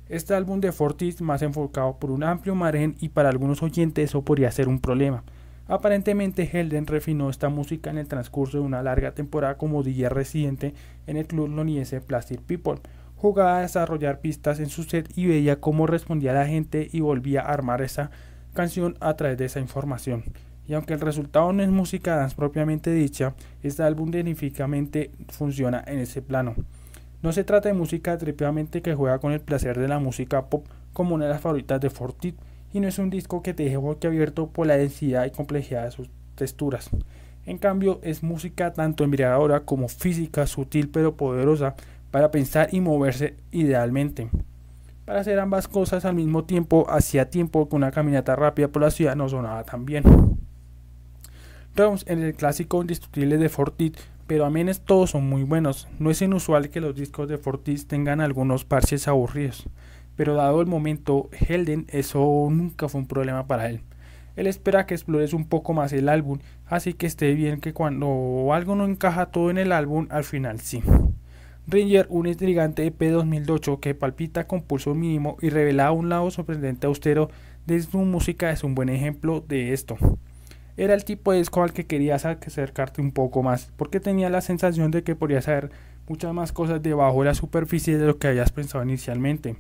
Este 0.09 0.35
álbum 0.35 0.59
de 0.59 0.73
Fortis 0.73 1.23
más 1.23 1.43
enfocado 1.43 1.97
por 2.01 2.11
un 2.11 2.25
amplio 2.25 2.57
margen 2.57 2.97
y 2.99 3.11
para 3.11 3.29
algunos 3.29 3.63
oyentes 3.63 4.07
eso 4.07 4.23
podría 4.23 4.51
ser 4.51 4.67
un 4.67 4.81
problema. 4.81 5.23
Aparentemente 5.69 6.49
Helden 6.51 6.87
refinó 6.89 7.31
esta 7.31 7.51
música 7.51 7.91
en 7.91 7.99
el 7.99 8.09
transcurso 8.09 8.57
de 8.57 8.65
una 8.65 8.83
larga 8.83 9.13
temporada 9.13 9.59
como 9.59 9.85
DJ 9.85 10.09
residente 10.09 10.75
en 11.07 11.19
el 11.19 11.27
club 11.29 11.47
londinense 11.51 12.01
Plastic 12.01 12.41
People. 12.41 12.81
Jugaba 13.21 13.59
a 13.59 13.63
desarrollar 13.63 14.21
pistas 14.21 14.61
en 14.61 14.69
su 14.69 14.85
set 14.85 15.11
y 15.17 15.27
veía 15.27 15.61
cómo 15.61 15.89
respondía 15.89 16.33
la 16.33 16.47
gente 16.47 16.89
y 16.93 17.01
volvía 17.01 17.43
a 17.43 17.53
armar 17.53 17.83
esa 17.83 18.13
canción 18.55 18.97
a 19.01 19.15
través 19.15 19.37
de 19.37 19.47
esa 19.47 19.59
información. 19.59 20.23
Y 20.69 20.75
aunque 20.75 20.95
el 20.95 21.01
resultado 21.01 21.53
no 21.53 21.63
es 21.65 21.69
música 21.69 22.15
dance 22.15 22.37
propiamente 22.37 22.93
dicha, 22.93 23.35
este 23.63 23.83
álbum 23.83 24.13
definitivamente 24.13 25.11
funciona 25.31 25.83
en 25.85 25.99
ese 25.99 26.23
plano. 26.23 26.55
No 27.21 27.33
se 27.33 27.43
trata 27.43 27.69
de 27.69 27.75
música 27.75 28.17
triplemente 28.17 28.83
que 28.83 28.95
juega 28.95 29.19
con 29.19 29.33
el 29.33 29.41
placer 29.41 29.77
de 29.79 29.89
la 29.89 29.99
música 29.99 30.47
pop 30.47 30.67
como 30.93 31.17
una 31.17 31.25
de 31.25 31.33
las 31.33 31.41
favoritas 31.41 31.81
de 31.81 31.91
Fortit, 31.91 32.37
y 32.73 32.79
no 32.79 32.87
es 32.87 32.99
un 32.99 33.11
disco 33.11 33.43
que 33.43 33.55
te 33.55 33.65
deje 33.65 33.79
boquiabierto 33.79 34.49
por 34.49 34.69
la 34.69 34.77
densidad 34.77 35.25
y 35.25 35.31
complejidad 35.31 35.87
de 35.87 35.91
sus 35.91 36.09
texturas. 36.37 36.91
En 37.47 37.59
cambio, 37.59 37.99
es 38.03 38.23
música 38.23 38.75
tanto 38.75 39.05
embriagadora 39.05 39.61
como 39.61 39.89
física, 39.89 40.47
sutil 40.47 40.91
pero 40.91 41.17
poderosa 41.17 41.75
para 42.11 42.31
pensar 42.31 42.69
y 42.73 42.81
moverse 42.81 43.37
idealmente. 43.51 44.31
Para 45.05 45.21
hacer 45.21 45.39
ambas 45.39 45.69
cosas 45.69 46.05
al 46.05 46.15
mismo 46.15 46.45
tiempo, 46.45 46.87
hacía 46.89 47.31
tiempo 47.31 47.69
que 47.69 47.77
una 47.77 47.91
caminata 47.91 48.37
rápida 48.37 48.69
por 48.69 48.83
la 48.83 48.91
ciudad 48.91 49.17
no 49.17 49.29
sonaba 49.29 49.65
tan 49.65 49.85
bien. 49.85 50.05
Rounds 51.75 52.05
en 52.09 52.23
el 52.23 52.35
clásico 52.35 52.81
indiscutible 52.81 53.39
de 53.39 53.49
Fortit, 53.49 53.97
pero 54.27 54.45
a 54.45 54.51
menos 54.51 54.81
todos 54.81 55.11
son 55.11 55.29
muy 55.29 55.45
buenos. 55.45 55.89
No 55.99 56.11
es 56.11 56.21
inusual 56.21 56.71
que 56.71 56.81
los 56.81 56.95
discos 56.95 57.29
de 57.29 57.39
Fortis 57.39 57.87
tengan 57.87 58.21
algunos 58.21 58.65
parches 58.65 59.09
aburridos 59.09 59.69
pero 60.19 60.35
dado 60.35 60.61
el 60.61 60.67
momento 60.67 61.31
Helden 61.31 61.87
eso 61.91 62.19
nunca 62.51 62.89
fue 62.89 63.03
un 63.03 63.07
problema 63.07 63.47
para 63.47 63.71
él. 63.71 63.83
Él 64.35 64.49
espera 64.49 64.85
que 64.85 64.95
explores 64.95 65.33
un 65.33 65.45
poco 65.45 65.75
más 65.75 65.93
el 65.93 66.09
álbum, 66.09 66.41
así 66.67 66.93
que 66.93 67.07
esté 67.07 67.35
bien 67.35 67.61
que 67.61 67.73
cuando 67.73 68.53
algo 68.53 68.75
no 68.75 68.85
encaja 68.85 69.27
todo 69.27 69.49
en 69.49 69.59
el 69.59 69.71
álbum, 69.71 70.09
al 70.11 70.25
final 70.25 70.59
sí. 70.59 70.83
Ranger, 71.71 72.07
un 72.09 72.27
intrigante 72.27 72.87
EP 72.87 72.99
2008 72.99 73.79
que 73.79 73.95
palpita 73.95 74.47
con 74.47 74.63
pulso 74.63 74.95
mínimo 74.95 75.37
y 75.43 75.51
revela 75.51 75.93
un 75.93 76.09
lado 76.09 76.31
sorprendente 76.31 76.87
austero 76.87 77.29
de 77.67 77.83
su 77.83 77.99
música, 77.99 78.51
es 78.51 78.65
un 78.65 78.75
buen 78.75 78.89
ejemplo 78.89 79.45
de 79.47 79.75
esto. 79.75 79.99
Era 80.79 80.95
el 80.95 81.05
tipo 81.05 81.31
de 81.31 81.41
disco 81.41 81.63
al 81.63 81.75
que 81.75 81.85
querías 81.85 82.25
acercarte 82.25 83.03
un 83.03 83.13
poco 83.13 83.43
más, 83.43 83.71
porque 83.77 84.01
tenía 84.01 84.31
la 84.31 84.41
sensación 84.41 84.91
de 84.91 85.03
que 85.03 85.15
podías 85.15 85.45
saber 85.45 85.71
muchas 86.09 86.33
más 86.33 86.53
cosas 86.53 86.83
debajo 86.83 87.19
de 87.19 87.27
la 87.27 87.35
superficie 87.35 87.99
de 87.99 88.07
lo 88.07 88.19
que 88.19 88.29
habías 88.29 88.51
pensado 88.51 88.83
inicialmente. 88.83 89.57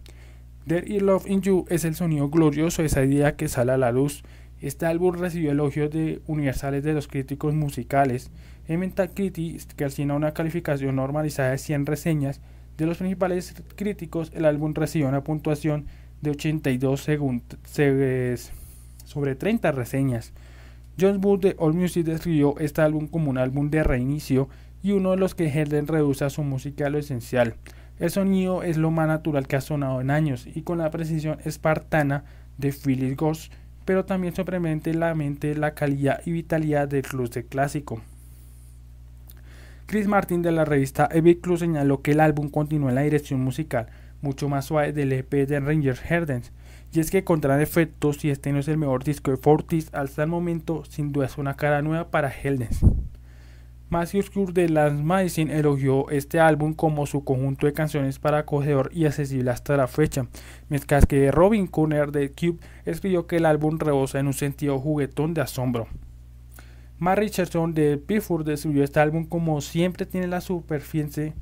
There 0.66 0.86
Is 0.86 1.02
Love 1.02 1.28
in 1.28 1.42
You 1.42 1.66
es 1.68 1.84
el 1.84 1.94
sonido 1.94 2.30
glorioso 2.30 2.80
de 2.80 2.86
esa 2.86 3.04
idea 3.04 3.36
que 3.36 3.48
sale 3.48 3.72
a 3.72 3.76
la 3.76 3.92
luz. 3.92 4.22
Este 4.60 4.86
álbum 4.86 5.14
recibió 5.14 5.52
elogios 5.52 5.90
universales 6.26 6.82
de 6.82 6.92
los 6.92 7.06
críticos 7.06 7.54
musicales. 7.54 8.30
En 8.66 8.80
Metacritic, 8.80 9.74
que 9.74 9.84
asigna 9.84 10.14
una 10.14 10.34
calificación 10.34 10.96
normalizada 10.96 11.50
de 11.50 11.58
100 11.58 11.86
reseñas, 11.86 12.40
de 12.76 12.86
los 12.86 12.98
principales 12.98 13.54
críticos, 13.76 14.30
el 14.34 14.44
álbum 14.44 14.74
recibió 14.74 15.08
una 15.08 15.24
puntuación 15.24 15.86
de 16.20 16.30
82 16.30 17.06
sobre 19.04 19.34
30 19.34 19.72
reseñas. 19.72 20.32
John 21.00 21.20
Wood 21.24 21.40
de 21.40 21.56
AllMusic 21.60 22.04
describió 22.04 22.58
este 22.58 22.82
álbum 22.82 23.06
como 23.06 23.30
un 23.30 23.38
álbum 23.38 23.70
de 23.70 23.84
reinicio 23.84 24.48
y 24.82 24.92
uno 24.92 25.12
de 25.12 25.16
los 25.16 25.34
que 25.34 25.48
Helden 25.48 25.86
reduce 25.86 26.24
a 26.24 26.30
su 26.30 26.42
música 26.42 26.86
a 26.86 26.90
lo 26.90 26.98
esencial. 26.98 27.54
El 27.98 28.10
sonido 28.10 28.62
es 28.62 28.76
lo 28.76 28.90
más 28.90 29.08
natural 29.08 29.46
que 29.46 29.56
ha 29.56 29.60
sonado 29.60 30.00
en 30.00 30.10
años 30.10 30.46
y 30.46 30.62
con 30.62 30.78
la 30.78 30.90
precisión 30.90 31.38
espartana 31.44 32.24
de 32.58 32.72
Phyllis 32.72 33.16
Ghost, 33.16 33.52
pero 33.88 34.04
también 34.04 34.34
sorprende 34.34 34.92
la 34.92 35.14
mente 35.14 35.54
la 35.54 35.72
calidad 35.72 36.20
y 36.26 36.32
vitalidad 36.32 36.88
del 36.88 37.00
club 37.00 37.30
de 37.30 37.46
clásico. 37.46 38.02
Chris 39.86 40.06
Martin 40.06 40.42
de 40.42 40.52
la 40.52 40.66
revista 40.66 41.08
Epic 41.10 41.40
Club 41.40 41.56
señaló 41.56 42.02
que 42.02 42.10
el 42.10 42.20
álbum 42.20 42.50
continúa 42.50 42.90
en 42.90 42.96
la 42.96 43.00
dirección 43.00 43.40
musical 43.40 43.86
mucho 44.20 44.46
más 44.50 44.66
suave 44.66 44.92
del 44.92 45.14
EP 45.14 45.32
de 45.32 45.58
Ranger 45.58 45.98
Herdens 46.06 46.52
Y 46.92 47.00
es 47.00 47.10
que 47.10 47.24
contra 47.24 47.62
efectos, 47.62 48.18
si 48.18 48.28
este 48.28 48.52
no 48.52 48.58
es 48.58 48.68
el 48.68 48.76
mejor 48.76 49.04
disco 49.04 49.30
de 49.30 49.38
Fortis 49.38 49.88
hasta 49.94 50.24
el 50.24 50.28
momento, 50.28 50.84
sin 50.84 51.10
duda 51.10 51.24
es 51.24 51.38
una 51.38 51.54
cara 51.54 51.80
nueva 51.80 52.10
para 52.10 52.30
Hellness. 52.30 52.84
Matthew 53.90 54.24
Cure 54.34 54.52
de 54.52 54.68
Lance 54.68 55.02
Madison 55.02 55.50
elogió 55.50 56.10
este 56.10 56.40
álbum 56.40 56.74
como 56.74 57.06
su 57.06 57.24
conjunto 57.24 57.66
de 57.66 57.72
canciones 57.72 58.18
para 58.18 58.38
acogedor 58.38 58.90
y 58.92 59.06
accesible 59.06 59.50
hasta 59.50 59.78
la 59.78 59.86
fecha, 59.86 60.26
mientras 60.68 61.06
que 61.06 61.30
Robin 61.30 61.66
Cooner 61.66 62.12
de 62.12 62.30
Cube 62.30 62.58
escribió 62.84 63.26
que 63.26 63.36
el 63.36 63.46
álbum 63.46 63.78
rebosa 63.78 64.18
en 64.18 64.26
un 64.26 64.34
sentido 64.34 64.78
juguetón 64.78 65.32
de 65.32 65.40
asombro. 65.40 65.88
Matt 66.98 67.18
Richardson 67.18 67.72
de 67.72 67.96
Pittsburgh 67.96 68.44
describió 68.44 68.84
este 68.84 69.00
álbum 69.00 69.24
como 69.24 69.60
siempre 69.62 70.04
tiene 70.04 70.26
la 70.26 70.42
superficie 70.42 71.32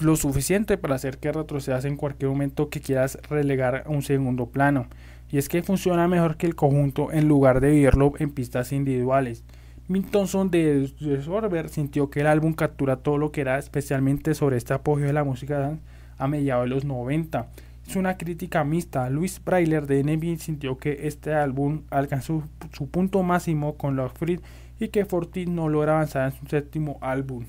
lo 0.00 0.16
suficiente 0.16 0.78
para 0.78 0.94
hacer 0.94 1.18
que 1.18 1.32
retrocedas 1.32 1.84
en 1.84 1.96
cualquier 1.96 2.30
momento 2.30 2.70
que 2.70 2.80
quieras 2.80 3.18
relegar 3.28 3.84
a 3.86 3.90
un 3.90 4.00
segundo 4.00 4.46
plano. 4.46 4.86
Y 5.30 5.36
es 5.36 5.50
que 5.50 5.62
funciona 5.62 6.08
mejor 6.08 6.38
que 6.38 6.46
el 6.46 6.54
conjunto 6.54 7.12
en 7.12 7.28
lugar 7.28 7.60
de 7.60 7.72
vivirlo 7.72 8.14
en 8.18 8.30
pistas 8.30 8.72
individuales. 8.72 9.44
Mintonson 9.88 10.50
de 10.50 10.92
Sorber 11.22 11.68
sintió 11.68 12.10
que 12.10 12.20
el 12.20 12.26
álbum 12.26 12.54
captura 12.54 12.96
todo 12.96 13.18
lo 13.18 13.30
que 13.30 13.40
era 13.40 13.58
especialmente 13.58 14.34
sobre 14.34 14.56
este 14.56 14.74
apogeo 14.74 15.06
de 15.06 15.12
la 15.12 15.22
música 15.22 15.58
dance 15.58 15.82
a 16.18 16.26
mediados 16.26 16.64
de 16.64 16.70
los 16.70 16.84
90. 16.84 17.48
Es 17.86 17.94
una 17.94 18.16
crítica 18.16 18.64
mixta. 18.64 19.08
Luis 19.10 19.40
Brailer 19.44 19.86
de 19.86 20.02
NB 20.02 20.38
sintió 20.38 20.76
que 20.76 21.06
este 21.06 21.34
álbum 21.34 21.82
alcanzó 21.90 22.42
su 22.72 22.88
punto 22.88 23.22
máximo 23.22 23.76
con 23.76 23.94
Love 23.94 24.12
Free 24.12 24.40
y 24.80 24.88
que 24.88 25.04
Fortis 25.04 25.48
no 25.48 25.68
logra 25.68 25.92
avanzar 25.92 26.32
en 26.32 26.38
su 26.38 26.46
séptimo 26.46 26.98
álbum. 27.00 27.44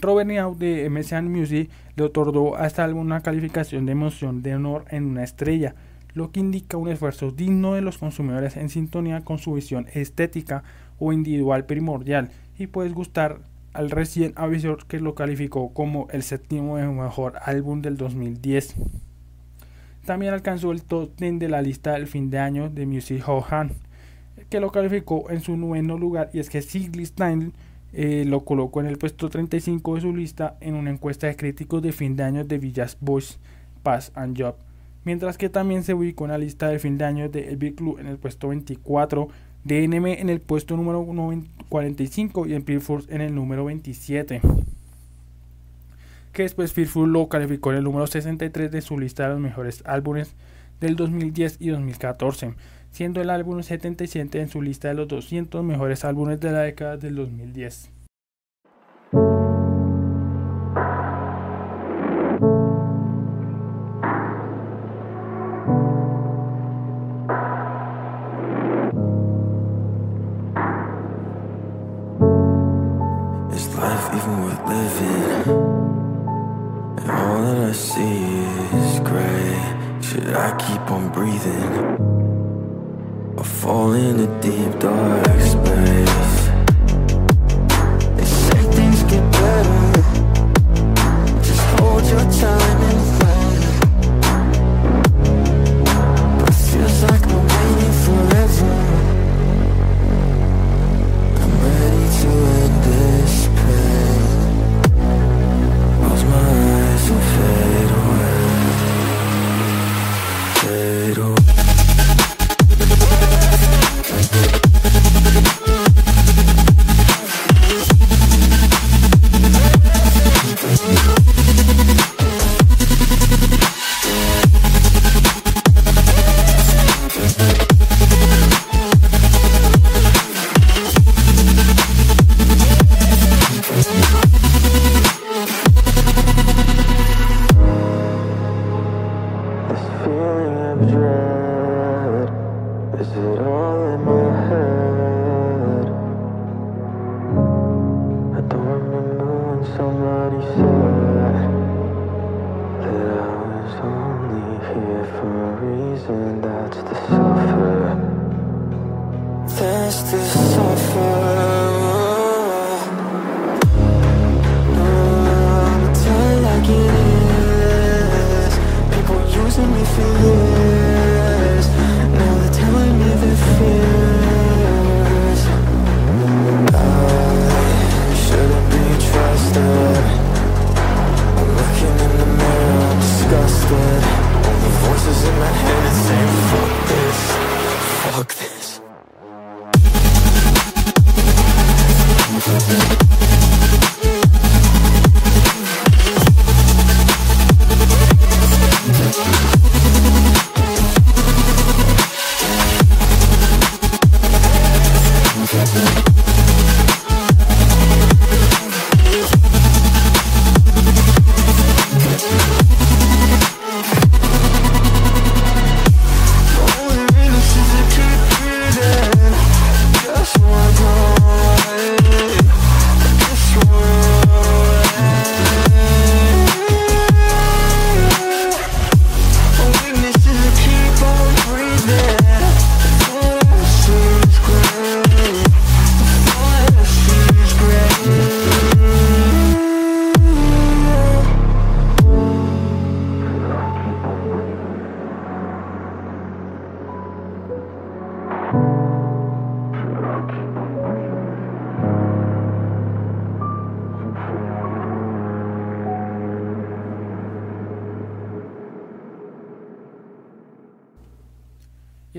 Robert 0.00 0.28
Neau 0.28 0.56
de 0.56 0.88
MSN 0.88 1.28
Music 1.28 1.70
le 1.96 2.04
otorgó 2.04 2.56
a 2.56 2.66
este 2.66 2.80
álbum 2.80 3.02
una 3.02 3.22
calificación 3.22 3.84
de 3.84 3.92
emoción 3.92 4.42
de 4.42 4.54
honor 4.54 4.84
en 4.88 5.04
una 5.04 5.24
estrella, 5.24 5.74
lo 6.16 6.32
que 6.32 6.40
indica 6.40 6.78
un 6.78 6.88
esfuerzo 6.88 7.30
digno 7.30 7.74
de 7.74 7.82
los 7.82 7.98
consumidores 7.98 8.56
en 8.56 8.70
sintonía 8.70 9.20
con 9.20 9.36
su 9.36 9.52
visión 9.52 9.86
estética 9.92 10.64
o 10.98 11.12
individual 11.12 11.66
primordial 11.66 12.30
y 12.58 12.68
puedes 12.68 12.94
gustar 12.94 13.40
al 13.74 13.90
recién 13.90 14.32
avisor 14.34 14.86
que 14.86 14.98
lo 14.98 15.14
calificó 15.14 15.74
como 15.74 16.08
el 16.10 16.22
séptimo 16.22 16.76
mejor 16.76 17.34
álbum 17.42 17.82
del 17.82 17.98
2010. 17.98 18.76
También 20.06 20.32
alcanzó 20.32 20.72
el 20.72 20.82
top 20.82 21.10
10 21.18 21.38
de 21.38 21.50
la 21.50 21.60
lista 21.60 21.92
del 21.92 22.06
fin 22.06 22.30
de 22.30 22.38
año 22.38 22.70
de 22.70 22.86
Music 22.86 23.22
Hall 23.28 23.44
Han, 23.50 23.72
que 24.48 24.58
lo 24.58 24.72
calificó 24.72 25.30
en 25.30 25.42
su 25.42 25.58
noveno 25.58 25.98
lugar 25.98 26.30
y 26.32 26.38
es 26.38 26.48
que 26.48 26.62
Sigly 26.62 27.04
Stein 27.04 27.52
eh, 27.92 28.24
lo 28.26 28.42
colocó 28.42 28.80
en 28.80 28.86
el 28.86 28.96
puesto 28.96 29.28
35 29.28 29.96
de 29.96 30.00
su 30.00 30.16
lista 30.16 30.56
en 30.62 30.76
una 30.76 30.90
encuesta 30.90 31.26
de 31.26 31.36
críticos 31.36 31.82
de 31.82 31.92
fin 31.92 32.16
de 32.16 32.22
año 32.22 32.42
de 32.42 32.56
Villas 32.56 32.96
Boys, 33.02 33.38
Pass 33.82 34.12
and 34.14 34.40
Job, 34.40 34.56
mientras 35.06 35.38
que 35.38 35.48
también 35.48 35.84
se 35.84 35.94
ubicó 35.94 36.24
en 36.24 36.32
la 36.32 36.38
lista 36.38 36.68
de 36.68 36.78
fin 36.78 36.98
de 36.98 37.04
año 37.06 37.30
de 37.30 37.48
El 37.48 37.56
Big 37.56 37.76
Club 37.76 37.98
en 37.98 38.08
el 38.08 38.18
puesto 38.18 38.48
24, 38.48 39.28
DNM 39.64 40.06
en 40.06 40.28
el 40.28 40.40
puesto 40.40 40.76
número 40.76 41.06
45 41.68 42.46
y 42.46 42.54
en 42.54 42.64
Fearful 42.64 43.06
en 43.08 43.22
el 43.22 43.34
número 43.34 43.64
27. 43.64 44.42
Que 46.32 46.42
después 46.42 46.72
Fearful 46.72 47.10
lo 47.10 47.28
calificó 47.28 47.70
en 47.70 47.78
el 47.78 47.84
número 47.84 48.06
63 48.06 48.70
de 48.70 48.82
su 48.82 48.98
lista 48.98 49.22
de 49.22 49.30
los 49.30 49.40
mejores 49.40 49.82
álbumes 49.86 50.34
del 50.80 50.96
2010 50.96 51.56
y 51.60 51.68
2014 51.68 52.54
siendo 52.90 53.20
el 53.20 53.28
álbum 53.28 53.62
77 53.62 54.40
en 54.40 54.48
su 54.48 54.62
lista 54.62 54.88
de 54.88 54.94
los 54.94 55.06
200 55.06 55.62
mejores 55.62 56.02
álbumes 56.04 56.40
de 56.40 56.50
la 56.50 56.60
década 56.60 56.96
del 56.96 57.16
2010. 57.16 57.95
Should 80.26 80.34
I 80.34 80.56
keep 80.56 80.90
on 80.90 81.08
breathing? 81.12 81.72
I 83.38 83.42
fall 83.44 83.92
in 83.92 84.18
a 84.18 84.40
deep 84.40 84.80
dark 84.80 85.40
space? 85.40 85.95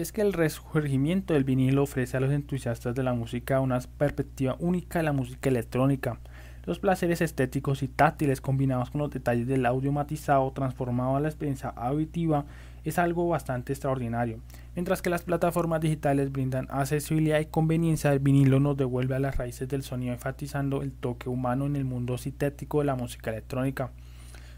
Es 0.07 0.13
que 0.13 0.21
el 0.21 0.31
resurgimiento 0.31 1.33
del 1.33 1.43
vinilo 1.43 1.83
ofrece 1.83 2.15
a 2.15 2.21
los 2.21 2.31
entusiastas 2.31 2.95
de 2.95 3.03
la 3.03 3.13
música 3.13 3.59
una 3.59 3.77
perspectiva 3.97 4.55
única 4.59 4.99
de 4.99 5.03
la 5.03 5.11
música 5.11 5.49
electrónica. 5.49 6.17
Los 6.63 6.79
placeres 6.79 7.19
estéticos 7.19 7.83
y 7.83 7.89
táctiles 7.89 8.39
combinados 8.39 8.89
con 8.89 9.01
los 9.01 9.11
detalles 9.11 9.47
del 9.47 9.65
audio 9.65 9.91
matizado 9.91 10.49
transformado 10.51 11.17
a 11.17 11.19
la 11.19 11.27
experiencia 11.27 11.73
auditiva 11.75 12.45
es 12.85 12.97
algo 12.99 13.27
bastante 13.27 13.73
extraordinario. 13.73 14.39
Mientras 14.75 15.01
que 15.01 15.09
las 15.09 15.23
plataformas 15.23 15.81
digitales 15.81 16.31
brindan 16.31 16.67
accesibilidad 16.69 17.41
y 17.41 17.45
conveniencia, 17.47 18.13
el 18.13 18.19
vinilo 18.19 18.61
nos 18.61 18.77
devuelve 18.77 19.15
a 19.15 19.19
las 19.19 19.35
raíces 19.35 19.67
del 19.67 19.83
sonido 19.83 20.13
enfatizando 20.13 20.83
el 20.83 20.93
toque 20.93 21.27
humano 21.27 21.65
en 21.65 21.75
el 21.75 21.83
mundo 21.83 22.17
sintético 22.17 22.79
de 22.79 22.85
la 22.85 22.95
música 22.95 23.31
electrónica. 23.31 23.91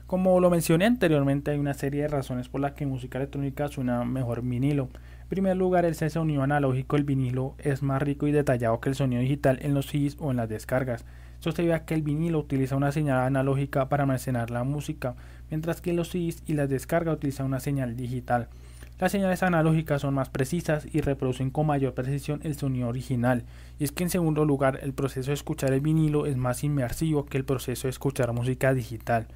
Como 0.05 0.39
lo 0.39 0.51
mencioné 0.51 0.85
anteriormente, 0.85 1.49
hay 1.49 1.57
una 1.57 1.73
serie 1.73 2.03
de 2.03 2.07
razones 2.07 2.49
por 2.49 2.61
las 2.61 2.73
que 2.73 2.85
música 2.85 3.17
electrónica 3.17 3.67
suena 3.67 4.03
mejor 4.05 4.43
vinilo. 4.43 4.89
Primer 5.29 5.55
lugar, 5.55 5.85
el 5.85 5.93
sonido 5.93 6.41
analógico 6.41 6.95
del 6.95 7.05
vinilo 7.05 7.53
es 7.59 7.83
más 7.83 8.01
rico 8.01 8.27
y 8.27 8.31
detallado 8.31 8.79
que 8.79 8.89
el 8.89 8.95
sonido 8.95 9.21
digital 9.21 9.59
en 9.61 9.75
los 9.75 9.85
CDs 9.85 10.17
o 10.19 10.31
en 10.31 10.37
las 10.37 10.49
descargas. 10.49 11.05
Esto 11.35 11.51
se 11.51 11.61
ve 11.67 11.79
que 11.85 11.93
el 11.93 12.01
vinilo 12.01 12.39
utiliza 12.39 12.75
una 12.75 12.91
señal 12.91 13.19
analógica 13.19 13.89
para 13.89 14.05
almacenar 14.05 14.49
la 14.49 14.63
música, 14.63 15.13
mientras 15.51 15.81
que 15.81 15.93
los 15.93 16.09
CDs 16.09 16.41
y 16.47 16.53
las 16.53 16.67
descargas 16.67 17.17
utilizan 17.17 17.45
una 17.45 17.59
señal 17.59 17.95
digital. 17.95 18.47
Las 18.99 19.11
señales 19.11 19.43
analógicas 19.43 20.01
son 20.01 20.15
más 20.15 20.29
precisas 20.29 20.87
y 20.91 21.01
reproducen 21.01 21.51
con 21.51 21.67
mayor 21.67 21.93
precisión 21.93 22.39
el 22.43 22.55
sonido 22.55 22.87
original. 22.87 23.45
Y 23.77 23.83
es 23.83 23.91
que 23.91 24.03
en 24.03 24.09
segundo 24.09 24.45
lugar, 24.45 24.79
el 24.81 24.93
proceso 24.93 25.29
de 25.29 25.35
escuchar 25.35 25.71
el 25.73 25.81
vinilo 25.81 26.25
es 26.25 26.37
más 26.37 26.63
inmersivo 26.63 27.27
que 27.27 27.37
el 27.37 27.45
proceso 27.45 27.87
de 27.87 27.91
escuchar 27.91 28.33
música 28.33 28.73
digital. 28.73 29.27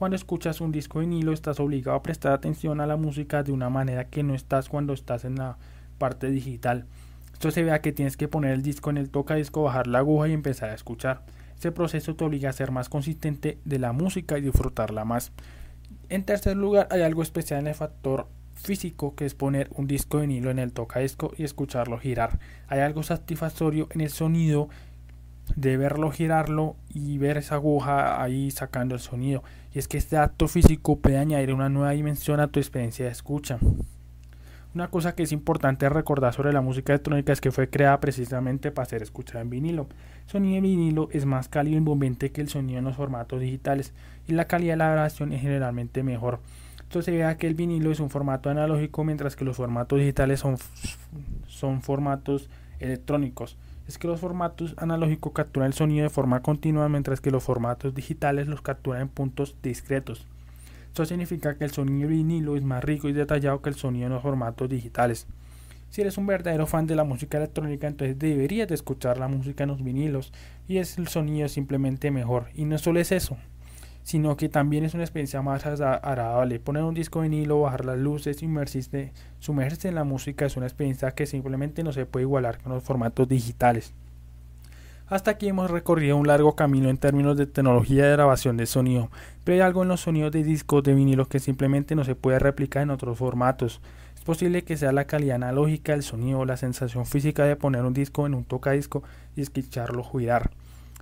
Cuando 0.00 0.16
escuchas 0.16 0.62
un 0.62 0.72
disco 0.72 0.98
de 0.98 1.04
vinilo 1.04 1.34
estás 1.34 1.60
obligado 1.60 1.94
a 1.94 2.02
prestar 2.02 2.32
atención 2.32 2.80
a 2.80 2.86
la 2.86 2.96
música 2.96 3.42
de 3.42 3.52
una 3.52 3.68
manera 3.68 4.06
que 4.06 4.22
no 4.22 4.34
estás 4.34 4.70
cuando 4.70 4.94
estás 4.94 5.26
en 5.26 5.34
la 5.34 5.58
parte 5.98 6.30
digital. 6.30 6.86
Esto 7.34 7.50
se 7.50 7.62
ve 7.62 7.70
a 7.70 7.82
que 7.82 7.92
tienes 7.92 8.16
que 8.16 8.26
poner 8.26 8.52
el 8.54 8.62
disco 8.62 8.88
en 8.88 8.96
el 8.96 9.10
tocadisco, 9.10 9.62
bajar 9.62 9.88
la 9.88 9.98
aguja 9.98 10.28
y 10.28 10.32
empezar 10.32 10.70
a 10.70 10.74
escuchar. 10.74 11.20
Este 11.54 11.70
proceso 11.70 12.16
te 12.16 12.24
obliga 12.24 12.48
a 12.48 12.54
ser 12.54 12.70
más 12.70 12.88
consistente 12.88 13.58
de 13.66 13.78
la 13.78 13.92
música 13.92 14.38
y 14.38 14.40
disfrutarla 14.40 15.04
más. 15.04 15.32
En 16.08 16.24
tercer 16.24 16.56
lugar, 16.56 16.88
hay 16.90 17.02
algo 17.02 17.22
especial 17.22 17.60
en 17.60 17.66
el 17.66 17.74
factor 17.74 18.26
físico 18.54 19.14
que 19.14 19.26
es 19.26 19.34
poner 19.34 19.68
un 19.74 19.86
disco 19.86 20.16
de 20.16 20.26
vinilo 20.26 20.50
en 20.50 20.60
el 20.60 20.72
tocadisco 20.72 21.32
y 21.36 21.44
escucharlo 21.44 21.98
girar. 21.98 22.38
Hay 22.68 22.80
algo 22.80 23.02
satisfactorio 23.02 23.86
en 23.90 24.00
el 24.00 24.08
sonido 24.08 24.70
de 25.56 25.76
verlo 25.76 26.10
girarlo 26.10 26.76
y 26.88 27.18
ver 27.18 27.36
esa 27.36 27.56
aguja 27.56 28.22
ahí 28.22 28.50
sacando 28.50 28.94
el 28.94 29.00
sonido. 29.00 29.42
Y 29.72 29.78
es 29.78 29.88
que 29.88 29.98
este 29.98 30.16
acto 30.16 30.48
físico 30.48 30.98
puede 30.98 31.18
añadir 31.18 31.52
una 31.52 31.68
nueva 31.68 31.90
dimensión 31.90 32.40
a 32.40 32.48
tu 32.48 32.60
experiencia 32.60 33.06
de 33.06 33.12
escucha. 33.12 33.58
Una 34.72 34.88
cosa 34.88 35.16
que 35.16 35.24
es 35.24 35.32
importante 35.32 35.88
recordar 35.88 36.32
sobre 36.32 36.52
la 36.52 36.60
música 36.60 36.92
electrónica 36.92 37.32
es 37.32 37.40
que 37.40 37.50
fue 37.50 37.68
creada 37.68 37.98
precisamente 37.98 38.70
para 38.70 38.88
ser 38.88 39.02
escuchada 39.02 39.40
en 39.40 39.50
vinilo. 39.50 39.88
El 40.26 40.30
sonido 40.30 40.54
de 40.54 40.60
vinilo 40.60 41.08
es 41.10 41.26
más 41.26 41.48
cálido 41.48 41.74
y 41.74 41.78
envolvente 41.78 42.30
que 42.30 42.40
el 42.40 42.48
sonido 42.48 42.78
en 42.78 42.84
los 42.84 42.96
formatos 42.96 43.40
digitales 43.40 43.92
y 44.28 44.32
la 44.32 44.46
calidad 44.46 44.74
de 44.74 44.78
la 44.78 44.92
grabación 44.92 45.32
es 45.32 45.42
generalmente 45.42 46.04
mejor. 46.04 46.38
Esto 46.82 47.02
se 47.02 47.10
ve 47.10 47.36
que 47.36 47.48
el 47.48 47.54
vinilo 47.54 47.90
es 47.90 47.98
un 47.98 48.10
formato 48.10 48.48
analógico 48.48 49.02
mientras 49.02 49.34
que 49.34 49.44
los 49.44 49.56
formatos 49.56 49.98
digitales 49.98 50.38
son, 50.38 50.56
son 51.48 51.82
formatos 51.82 52.48
electrónicos 52.78 53.56
es 53.88 53.98
que 53.98 54.08
los 54.08 54.20
formatos 54.20 54.74
analógicos 54.78 55.32
capturan 55.32 55.68
el 55.68 55.72
sonido 55.72 56.04
de 56.04 56.10
forma 56.10 56.42
continua 56.42 56.88
mientras 56.88 57.20
que 57.20 57.30
los 57.30 57.42
formatos 57.42 57.94
digitales 57.94 58.46
los 58.46 58.62
capturan 58.62 59.02
en 59.02 59.08
puntos 59.08 59.56
discretos. 59.62 60.26
Esto 60.88 61.04
significa 61.04 61.56
que 61.56 61.64
el 61.64 61.70
sonido 61.70 62.08
vinilo 62.08 62.56
es 62.56 62.62
más 62.62 62.82
rico 62.82 63.08
y 63.08 63.12
detallado 63.12 63.62
que 63.62 63.70
el 63.70 63.76
sonido 63.76 64.06
en 64.06 64.12
los 64.12 64.22
formatos 64.22 64.68
digitales. 64.68 65.26
Si 65.90 66.00
eres 66.00 66.18
un 66.18 66.26
verdadero 66.26 66.66
fan 66.66 66.86
de 66.86 66.94
la 66.94 67.02
música 67.02 67.38
electrónica, 67.38 67.88
entonces 67.88 68.18
deberías 68.18 68.68
de 68.68 68.76
escuchar 68.76 69.18
la 69.18 69.26
música 69.26 69.64
en 69.64 69.70
los 69.70 69.82
vinilos 69.82 70.32
y 70.68 70.78
es 70.78 70.98
el 70.98 71.08
sonido 71.08 71.48
simplemente 71.48 72.12
mejor. 72.12 72.46
Y 72.54 72.64
no 72.64 72.78
solo 72.78 73.00
es 73.00 73.10
eso, 73.10 73.36
sino 74.02 74.36
que 74.36 74.48
también 74.48 74.84
es 74.84 74.94
una 74.94 75.04
experiencia 75.04 75.42
más 75.42 75.64
agradable. 75.66 76.58
Poner 76.58 76.82
un 76.82 76.94
disco 76.94 77.20
vinilo, 77.20 77.60
bajar 77.60 77.84
las 77.84 77.98
luces, 77.98 78.42
inmersirse, 78.42 79.12
sumergirse 79.38 79.88
en 79.88 79.94
la 79.94 80.04
música 80.04 80.46
es 80.46 80.56
una 80.56 80.66
experiencia 80.66 81.12
que 81.12 81.26
simplemente 81.26 81.82
no 81.82 81.92
se 81.92 82.06
puede 82.06 82.24
igualar 82.24 82.58
con 82.58 82.72
los 82.72 82.82
formatos 82.82 83.28
digitales. 83.28 83.92
Hasta 85.10 85.32
aquí 85.32 85.48
hemos 85.48 85.68
recorrido 85.68 86.16
un 86.16 86.28
largo 86.28 86.54
camino 86.54 86.88
en 86.88 86.96
términos 86.96 87.36
de 87.36 87.46
tecnología 87.46 88.04
de 88.04 88.12
grabación 88.12 88.56
de 88.56 88.66
sonido, 88.66 89.10
pero 89.42 89.56
hay 89.56 89.60
algo 89.60 89.82
en 89.82 89.88
los 89.88 90.02
sonidos 90.02 90.30
de 90.30 90.44
discos 90.44 90.84
de 90.84 90.94
vinilo 90.94 91.26
que 91.26 91.40
simplemente 91.40 91.96
no 91.96 92.04
se 92.04 92.14
puede 92.14 92.38
replicar 92.38 92.84
en 92.84 92.90
otros 92.90 93.18
formatos. 93.18 93.80
Es 94.14 94.22
posible 94.22 94.62
que 94.62 94.76
sea 94.76 94.92
la 94.92 95.06
calidad 95.06 95.34
analógica 95.34 95.92
del 95.92 96.04
sonido 96.04 96.38
o 96.38 96.44
la 96.44 96.56
sensación 96.56 97.06
física 97.06 97.44
de 97.44 97.56
poner 97.56 97.84
un 97.84 97.92
disco 97.92 98.24
en 98.24 98.34
un 98.34 98.44
tocadisco 98.44 99.02
y 99.34 99.40
escucharlo 99.40 100.04
girar. 100.04 100.52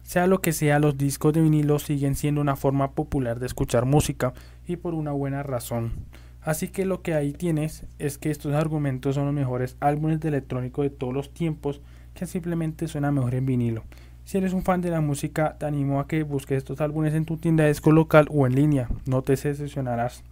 Sea 0.08 0.26
lo 0.26 0.40
que 0.40 0.54
sea, 0.54 0.78
los 0.78 0.96
discos 0.96 1.34
de 1.34 1.42
vinilo 1.42 1.78
siguen 1.78 2.14
siendo 2.14 2.40
una 2.40 2.56
forma 2.56 2.92
popular 2.92 3.40
de 3.40 3.44
escuchar 3.44 3.84
música 3.84 4.32
y 4.66 4.76
por 4.76 4.94
una 4.94 5.12
buena 5.12 5.42
razón. 5.42 5.92
Así 6.40 6.68
que 6.68 6.86
lo 6.86 7.02
que 7.02 7.12
ahí 7.12 7.34
tienes 7.34 7.84
es 7.98 8.16
que 8.16 8.30
estos 8.30 8.54
argumentos 8.54 9.16
son 9.16 9.26
los 9.26 9.34
mejores 9.34 9.76
álbumes 9.80 10.18
de 10.20 10.28
electrónico 10.28 10.82
de 10.82 10.88
todos 10.88 11.12
los 11.12 11.34
tiempos 11.34 11.82
que 12.14 12.24
simplemente 12.24 12.88
suena 12.88 13.12
mejor 13.12 13.34
en 13.34 13.44
vinilo. 13.44 13.84
Si 14.24 14.38
eres 14.38 14.54
un 14.54 14.62
fan 14.62 14.80
de 14.80 14.88
la 14.88 15.02
música, 15.02 15.58
te 15.58 15.66
animo 15.66 16.00
a 16.00 16.08
que 16.08 16.22
busques 16.22 16.56
estos 16.56 16.80
álbumes 16.80 17.12
en 17.12 17.26
tu 17.26 17.36
tienda 17.36 17.64
de 17.64 17.68
disco 17.68 17.92
local 17.92 18.28
o 18.30 18.46
en 18.46 18.54
línea, 18.54 18.88
no 19.04 19.20
te 19.20 19.32
decepcionarás. 19.32 20.24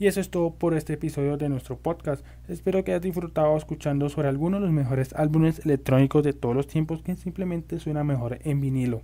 Y 0.00 0.06
eso 0.06 0.18
es 0.18 0.30
todo 0.30 0.54
por 0.54 0.72
este 0.72 0.94
episodio 0.94 1.36
de 1.36 1.50
nuestro 1.50 1.76
podcast. 1.76 2.24
Espero 2.48 2.82
que 2.82 2.92
hayas 2.92 3.02
disfrutado 3.02 3.54
escuchando 3.54 4.08
sobre 4.08 4.28
algunos 4.28 4.58
de 4.58 4.66
los 4.66 4.74
mejores 4.74 5.12
álbumes 5.12 5.58
electrónicos 5.66 6.24
de 6.24 6.32
todos 6.32 6.56
los 6.56 6.66
tiempos 6.66 7.02
que 7.02 7.16
simplemente 7.16 7.78
suena 7.78 8.02
mejor 8.02 8.38
en 8.44 8.62
vinilo. 8.62 9.02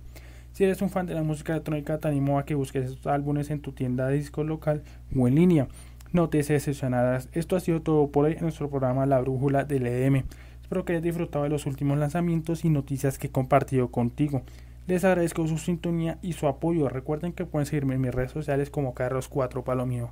Si 0.53 0.63
eres 0.63 0.81
un 0.81 0.89
fan 0.89 1.05
de 1.05 1.13
la 1.13 1.21
música 1.21 1.53
electrónica, 1.53 1.99
te 1.99 2.07
animo 2.07 2.39
a 2.39 2.45
que 2.45 2.55
busques 2.55 2.89
estos 2.89 3.05
álbumes 3.05 3.51
en 3.51 3.61
tu 3.61 3.73
tienda 3.73 4.07
de 4.07 4.15
disco 4.15 4.43
local 4.43 4.81
o 5.15 5.27
en 5.27 5.35
línea. 5.35 5.67
No 6.13 6.29
te 6.29 6.39
decepcionarás. 6.39 7.29
Esto 7.31 7.55
ha 7.55 7.59
sido 7.59 7.83
todo 7.83 8.07
por 8.09 8.25
hoy 8.25 8.33
en 8.33 8.41
nuestro 8.41 8.67
programa 8.67 9.05
La 9.05 9.19
Brújula 9.19 9.65
del 9.65 9.85
EDM. 9.85 10.23
Espero 10.63 10.83
que 10.83 10.93
hayas 10.93 11.03
disfrutado 11.03 11.43
de 11.43 11.51
los 11.51 11.67
últimos 11.67 11.99
lanzamientos 11.99 12.65
y 12.65 12.69
noticias 12.69 13.19
que 13.19 13.27
he 13.27 13.31
compartido 13.31 13.91
contigo. 13.91 14.41
Les 14.87 15.03
agradezco 15.03 15.45
su 15.45 15.57
sintonía 15.57 16.17
y 16.23 16.33
su 16.33 16.47
apoyo. 16.47 16.89
Recuerden 16.89 17.33
que 17.33 17.45
pueden 17.45 17.67
seguirme 17.67 17.93
en 17.93 18.01
mis 18.01 18.15
redes 18.15 18.31
sociales 18.31 18.71
como 18.71 18.95
Carlos4 18.95 19.63
Palomino. 19.63 20.11